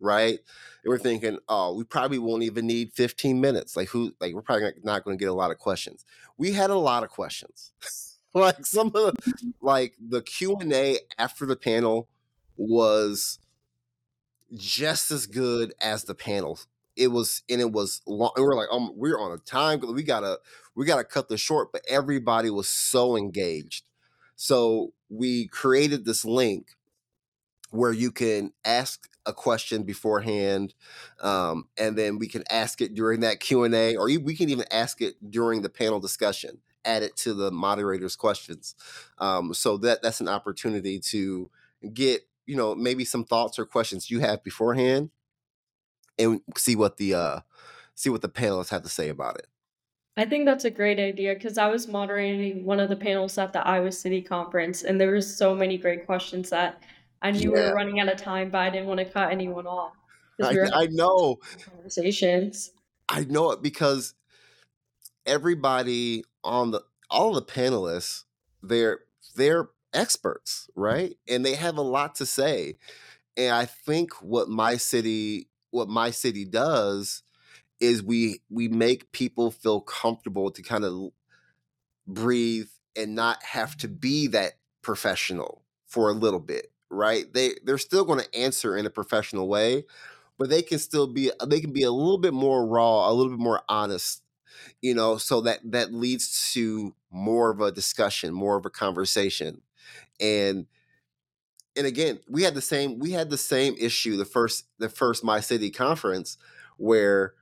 right? 0.00 0.38
And 0.84 0.90
we're 0.90 0.98
thinking, 0.98 1.38
oh, 1.48 1.74
we 1.74 1.84
probably 1.84 2.18
won't 2.18 2.42
even 2.42 2.66
need 2.66 2.92
15 2.92 3.40
minutes. 3.40 3.76
Like 3.76 3.88
who? 3.88 4.12
Like 4.20 4.34
we're 4.34 4.42
probably 4.42 4.72
not 4.82 5.04
going 5.04 5.16
to 5.16 5.22
get 5.22 5.30
a 5.30 5.34
lot 5.34 5.50
of 5.50 5.58
questions. 5.58 6.04
We 6.36 6.52
had 6.52 6.70
a 6.70 6.76
lot 6.76 7.02
of 7.02 7.10
questions. 7.10 7.72
like 8.34 8.64
some 8.66 8.88
of 8.88 8.92
the, 8.92 9.14
like 9.60 9.94
the 10.00 10.22
Q 10.22 10.56
and 10.56 10.72
A 10.72 10.98
after 11.18 11.46
the 11.46 11.56
panel 11.56 12.08
was 12.56 13.38
just 14.54 15.10
as 15.10 15.26
good 15.26 15.74
as 15.80 16.04
the 16.04 16.14
panel. 16.14 16.58
It 16.96 17.08
was, 17.08 17.42
and 17.48 17.60
it 17.60 17.72
was 17.72 18.02
long. 18.06 18.32
And 18.36 18.44
we're 18.44 18.54
like, 18.54 18.68
um, 18.72 18.92
we're 18.96 19.18
on 19.18 19.32
a 19.32 19.38
time. 19.38 19.80
We 19.80 20.02
gotta, 20.02 20.38
we 20.74 20.86
gotta 20.86 21.04
cut 21.04 21.28
this 21.28 21.40
short. 21.40 21.72
But 21.72 21.82
everybody 21.88 22.50
was 22.50 22.68
so 22.68 23.16
engaged. 23.16 23.84
So 24.36 24.92
we 25.08 25.48
created 25.48 26.04
this 26.04 26.24
link 26.24 26.68
where 27.70 27.92
you 27.92 28.10
can 28.10 28.52
ask 28.64 29.08
a 29.24 29.32
question 29.32 29.82
beforehand 29.82 30.72
um, 31.20 31.68
and 31.76 31.98
then 31.98 32.18
we 32.18 32.28
can 32.28 32.44
ask 32.48 32.80
it 32.80 32.94
during 32.94 33.20
that 33.20 33.40
q&a 33.40 33.96
or 33.96 34.04
we 34.04 34.36
can 34.36 34.48
even 34.48 34.64
ask 34.70 35.02
it 35.02 35.16
during 35.30 35.62
the 35.62 35.68
panel 35.68 35.98
discussion 35.98 36.60
add 36.86 37.02
it 37.02 37.16
to 37.16 37.34
the 37.34 37.50
moderator's 37.50 38.16
questions. 38.16 38.74
Um, 39.18 39.52
so 39.52 39.76
that 39.78 40.00
that's 40.00 40.20
an 40.20 40.28
opportunity 40.28 41.00
to 41.00 41.50
get 41.92 42.22
you 42.46 42.56
know 42.56 42.74
maybe 42.74 43.04
some 43.04 43.24
thoughts 43.24 43.58
or 43.58 43.66
questions 43.66 44.10
you 44.10 44.20
have 44.20 44.42
beforehand, 44.42 45.10
and 46.18 46.40
see 46.56 46.76
what 46.76 46.96
the 46.96 47.14
uh, 47.14 47.40
see 47.94 48.10
what 48.10 48.22
the 48.22 48.28
panelists 48.28 48.70
have 48.70 48.82
to 48.82 48.88
say 48.88 49.08
about 49.08 49.38
it. 49.38 49.48
I 50.16 50.24
think 50.24 50.46
that's 50.46 50.64
a 50.64 50.70
great 50.70 50.98
idea 50.98 51.34
because 51.34 51.58
I 51.58 51.68
was 51.68 51.88
moderating 51.88 52.64
one 52.64 52.80
of 52.80 52.88
the 52.88 52.96
panels 52.96 53.36
at 53.38 53.52
the 53.52 53.66
Iowa 53.66 53.92
City 53.92 54.22
conference, 54.22 54.82
and 54.82 55.00
there 55.00 55.10
were 55.10 55.20
so 55.20 55.54
many 55.54 55.76
great 55.78 56.06
questions 56.06 56.50
that 56.50 56.82
I 57.22 57.30
knew 57.32 57.52
we 57.52 57.58
Yeah, 57.58 57.68
were 57.68 57.72
running 57.74 58.00
out 58.00 58.08
of 58.08 58.16
time, 58.18 58.50
but 58.50 58.58
I 58.58 58.70
didn't 58.70 58.88
want 58.88 59.00
to 59.00 59.10
cut 59.10 59.30
anyone 59.32 59.66
off 59.66 59.94
I 60.40 60.56
we 60.60 60.70
I 60.72 60.86
know 60.90 61.38
conversations. 61.64 62.72
I 63.08 63.24
know 63.24 63.50
it 63.52 63.62
because 63.62 64.14
everybody 65.24 66.24
on 66.44 66.70
the 66.70 66.82
all 67.10 67.32
the 67.32 67.42
panelists 67.42 68.24
they're 68.62 69.00
they're 69.34 69.70
experts 69.92 70.68
right 70.74 71.16
and 71.28 71.44
they 71.44 71.54
have 71.54 71.76
a 71.76 71.82
lot 71.82 72.14
to 72.14 72.26
say 72.26 72.76
and 73.36 73.54
i 73.54 73.64
think 73.64 74.12
what 74.22 74.48
my 74.48 74.76
city 74.76 75.48
what 75.76 75.88
my 75.88 76.10
city 76.10 76.44
does 76.44 77.22
is 77.80 78.02
we 78.02 78.40
we 78.50 78.68
make 78.68 79.12
people 79.12 79.50
feel 79.50 79.80
comfortable 79.80 80.50
to 80.50 80.62
kind 80.62 80.84
of 80.84 81.10
breathe 82.06 82.68
and 82.96 83.14
not 83.14 83.42
have 83.42 83.76
to 83.76 83.88
be 83.88 84.26
that 84.28 84.54
professional 84.82 85.62
for 85.86 86.08
a 86.10 86.14
little 86.14 86.40
bit 86.40 86.72
right? 86.88 87.32
They 87.34 87.50
they're 87.64 87.78
still 87.78 88.04
going 88.04 88.20
to 88.20 88.34
answer 88.36 88.76
in 88.76 88.86
a 88.86 88.90
professional 88.90 89.48
way 89.48 89.84
but 90.38 90.50
they 90.50 90.62
can 90.62 90.78
still 90.78 91.06
be 91.06 91.30
they 91.46 91.60
can 91.60 91.72
be 91.72 91.82
a 91.82 91.90
little 91.90 92.18
bit 92.18 92.34
more 92.34 92.66
raw 92.66 93.10
a 93.10 93.12
little 93.12 93.32
bit 93.32 93.40
more 93.40 93.62
honest 93.68 94.22
you 94.82 94.94
know 94.94 95.16
so 95.18 95.40
that 95.42 95.60
that 95.64 95.92
leads 95.92 96.52
to 96.54 96.94
more 97.10 97.50
of 97.50 97.60
a 97.60 97.72
discussion 97.72 98.32
more 98.34 98.56
of 98.56 98.66
a 98.66 98.70
conversation. 98.70 99.62
And 100.20 100.66
and 101.76 101.86
again 101.86 102.18
we 102.28 102.42
had 102.42 102.54
the 102.54 102.60
same 102.60 102.98
we 102.98 103.12
had 103.12 103.30
the 103.30 103.38
same 103.38 103.74
issue 103.78 104.16
the 104.16 104.24
first 104.24 104.66
the 104.78 104.88
first 104.88 105.24
my 105.24 105.40
city 105.40 105.70
conference 105.70 106.38
where 106.76 107.34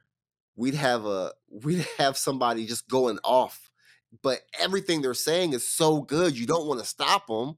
we'd 0.56 0.74
have 0.74 1.04
a 1.04 1.32
we'd 1.50 1.86
have 1.98 2.16
somebody 2.16 2.66
just 2.66 2.88
going 2.88 3.18
off 3.24 3.70
but 4.22 4.40
everything 4.60 5.02
they're 5.02 5.14
saying 5.14 5.52
is 5.52 5.66
so 5.66 6.00
good 6.00 6.38
you 6.38 6.46
don't 6.46 6.66
want 6.66 6.80
to 6.80 6.86
stop 6.86 7.26
them 7.26 7.56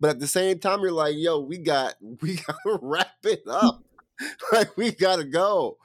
but 0.00 0.10
at 0.10 0.20
the 0.20 0.26
same 0.26 0.58
time 0.58 0.80
you're 0.80 0.92
like 0.92 1.14
yo 1.16 1.40
we 1.40 1.58
got 1.58 1.94
we 2.20 2.36
gotta 2.36 2.78
wrap 2.82 3.16
it 3.24 3.42
up 3.48 3.82
like 4.52 4.76
we 4.76 4.92
gotta 4.92 5.24
go. 5.24 5.78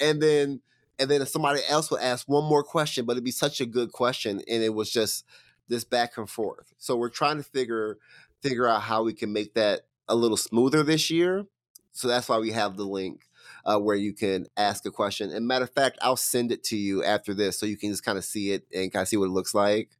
And 0.00 0.20
then 0.20 0.60
and 0.98 1.10
then 1.10 1.24
somebody 1.26 1.60
else 1.68 1.90
would 1.90 2.00
ask 2.00 2.28
one 2.28 2.44
more 2.44 2.62
question 2.62 3.04
but 3.04 3.12
it'd 3.12 3.24
be 3.24 3.30
such 3.30 3.60
a 3.60 3.66
good 3.66 3.92
question 3.92 4.42
and 4.48 4.62
it 4.62 4.74
was 4.74 4.90
just 4.90 5.24
this 5.68 5.84
back 5.84 6.16
and 6.16 6.28
forth. 6.28 6.72
So 6.78 6.96
we're 6.96 7.08
trying 7.08 7.38
to 7.38 7.42
figure 7.42 7.98
figure 8.42 8.66
out 8.66 8.82
how 8.82 9.02
we 9.02 9.14
can 9.14 9.32
make 9.32 9.54
that 9.54 9.82
a 10.08 10.14
little 10.14 10.36
smoother 10.36 10.82
this 10.82 11.10
year. 11.10 11.46
So 11.92 12.08
that's 12.08 12.28
why 12.28 12.38
we 12.38 12.50
have 12.52 12.76
the 12.76 12.84
link 12.84 13.28
uh, 13.64 13.78
where 13.78 13.96
you 13.96 14.12
can 14.12 14.46
ask 14.56 14.84
a 14.86 14.90
question. 14.90 15.30
And 15.30 15.46
matter 15.46 15.64
of 15.64 15.70
fact 15.70 15.98
i'll 16.02 16.16
send 16.16 16.52
it 16.52 16.64
to 16.64 16.76
you 16.76 17.04
after 17.04 17.34
this 17.34 17.58
so 17.58 17.66
you 17.66 17.76
can 17.76 17.90
just 17.90 18.04
kind 18.04 18.18
of 18.18 18.24
see 18.24 18.52
it 18.52 18.66
and 18.74 18.92
kind 18.92 19.02
of 19.02 19.08
see 19.08 19.16
what 19.16 19.26
it 19.26 19.32
looks 19.32 19.54
like. 19.54 19.90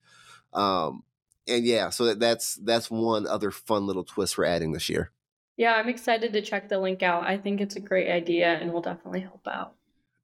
Um, 0.52 1.04
and 1.48 1.64
yeah 1.64 1.90
so 1.90 2.04
that, 2.04 2.20
that's 2.20 2.54
that's 2.56 2.90
one 2.90 3.26
other 3.26 3.50
fun 3.50 3.86
little 3.86 4.04
twist 4.04 4.38
we're 4.38 4.44
adding 4.44 4.72
this 4.72 4.88
year. 4.88 5.12
Yeah, 5.56 5.74
I'm 5.74 5.88
excited 5.88 6.32
to 6.32 6.42
check 6.42 6.68
the 6.68 6.78
link 6.78 7.02
out. 7.02 7.24
I 7.24 7.36
think 7.36 7.60
it's 7.60 7.76
a 7.76 7.80
great 7.80 8.10
idea 8.10 8.46
and 8.46 8.72
will 8.72 8.80
definitely 8.80 9.20
help 9.20 9.46
out. 9.46 9.74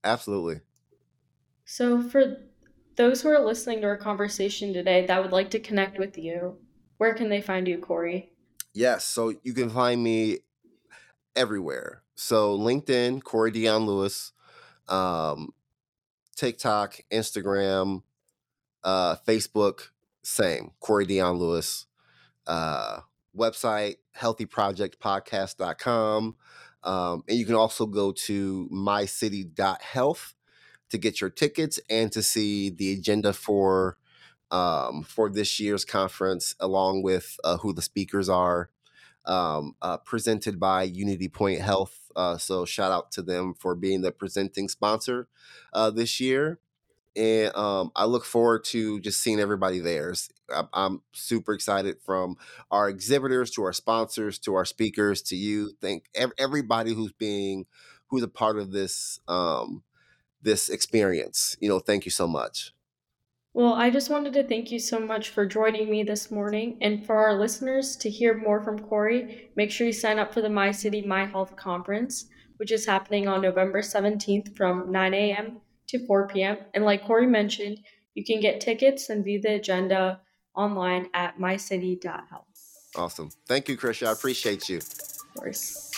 absolutely. 0.03 0.61
So, 1.65 2.01
for 2.01 2.39
those 2.97 3.21
who 3.21 3.29
are 3.29 3.45
listening 3.45 3.83
to 3.83 3.87
our 3.87 3.97
conversation 3.99 4.73
today 4.73 5.07
that 5.07 5.23
would 5.23 5.33
like 5.33 5.51
to 5.51 5.61
connect 5.61 5.99
with 5.99 6.17
you, 6.17 6.57
where 6.99 7.15
can 7.15 7.29
they 7.29 7.41
find 7.41 7.67
you, 7.67 7.79
Corey? 7.79 8.31
Yes, 8.75 9.05
so 9.05 9.35
you 9.43 9.55
can 9.55 9.71
find 9.71 10.03
me 10.03 10.39
everywhere. 11.35 12.03
So 12.15 12.59
LinkedIn, 12.59 13.23
Corey 13.23 13.51
Dion 13.51 13.87
Lewis, 13.87 14.33
um, 14.89 15.55
TikTok, 16.37 17.01
Instagram, 17.11 18.03
uh, 18.85 19.17
Facebook, 19.27 19.89
same, 20.23 20.73
Corey 20.81 21.07
Dion 21.07 21.37
Lewis. 21.37 21.87
Uh, 22.47 23.01
website, 23.37 23.97
healthyprojectpodcast.com. 24.19 26.37
Um, 26.83 27.25
and 27.29 27.39
you 27.39 27.45
can 27.45 27.55
also 27.55 27.87
go 27.87 28.13
to 28.13 28.69
mycity.health 28.73 30.35
to 30.91 30.99
get 30.99 31.21
your 31.21 31.31
tickets 31.31 31.81
and 31.91 32.13
to 32.13 32.23
see 32.23 32.71
the 32.71 32.93
agenda 32.93 33.33
for 33.33 33.99
um, 34.51 35.03
for 35.03 35.29
this 35.31 35.61
year's 35.61 35.85
conference, 35.85 36.55
along 36.61 37.03
with 37.03 37.39
uh, 37.45 37.59
who 37.59 37.73
the 37.73 37.83
speakers 37.83 38.29
are, 38.29 38.71
um, 39.27 39.75
uh, 39.83 39.99
presented 39.99 40.59
by 40.59 40.89
UnityPoint 40.89 41.61
Health. 41.61 42.11
Uh, 42.17 42.39
so 42.39 42.65
shout 42.65 42.91
out 42.91 43.13
to 43.13 43.23
them 43.23 43.55
for 43.55 43.75
being 43.75 44.01
the 44.01 44.11
presenting 44.11 44.69
sponsor 44.69 45.29
uh, 45.73 45.91
this 45.91 46.19
year, 46.21 46.59
and 47.15 47.55
um, 47.57 47.91
I 47.95 48.05
look 48.07 48.25
forward 48.25 48.65
to 48.67 49.01
just 49.01 49.21
seeing 49.21 49.41
everybody 49.41 49.81
there. 49.81 50.15
I'm 50.73 51.03
super 51.13 51.53
excited 51.53 51.97
from 52.01 52.37
our 52.71 52.89
exhibitors 52.89 53.51
to 53.53 53.65
our 53.65 53.73
sponsors 53.73 54.39
to 54.41 54.55
our 54.55 54.65
speakers 54.65 55.21
to 55.23 55.37
you. 55.37 55.73
Thank 55.81 56.07
everybody 56.39 56.95
who's 56.95 57.13
being 57.13 57.67
who's 58.09 58.23
a 58.23 58.29
part 58.29 58.59
of 58.59 58.73
this 58.73 59.21
um, 59.29 59.83
this 60.43 60.69
experience. 60.69 61.57
You 61.61 61.69
know, 61.69 61.81
thank 61.81 62.05
you 62.05 62.11
so 62.11 62.27
much. 62.27 62.73
Well, 63.59 63.75
I 63.75 63.91
just 63.91 64.09
wanted 64.09 64.35
to 64.35 64.45
thank 64.45 64.71
you 64.71 64.79
so 64.79 65.01
much 65.01 65.31
for 65.31 65.45
joining 65.45 65.91
me 65.91 66.05
this 66.05 66.31
morning. 66.31 66.79
And 66.81 67.05
for 67.05 67.17
our 67.17 67.35
listeners 67.35 67.97
to 67.97 68.09
hear 68.09 68.33
more 68.33 68.63
from 68.63 68.79
Corey, 68.79 69.51
make 69.57 69.73
sure 69.73 69.89
you 69.89 69.93
sign 69.93 70.21
up 70.21 70.33
for 70.33 70.41
the 70.41 70.49
My 70.49 70.71
City, 70.71 71.03
My 71.03 71.27
Health 71.27 71.57
conference, 71.57 72.27
which 72.59 72.71
is 72.71 72.87
happening 72.87 73.27
on 73.27 73.43
November 73.43 73.83
17th 73.83 74.57
from 74.57 74.93
9 74.93 75.13
a.m. 75.13 75.61
to 75.89 76.07
4 76.07 76.29
p.m. 76.29 76.59
And 76.73 76.85
like 76.85 77.05
Corey 77.05 77.27
mentioned, 77.27 77.81
you 78.15 78.25
can 78.25 78.39
get 78.39 78.61
tickets 78.61 79.11
and 79.11 79.25
view 79.25 79.41
the 79.41 79.55
agenda 79.55 80.21
online 80.55 81.09
at 81.13 81.41
mycity.health. 81.41 82.45
Awesome. 82.95 83.31
Thank 83.49 83.69
you, 83.69 83.77
Krisha. 83.77 84.07
I 84.07 84.13
appreciate 84.13 84.69
you. 84.69 84.77
Of 84.77 85.35
course. 85.35 85.98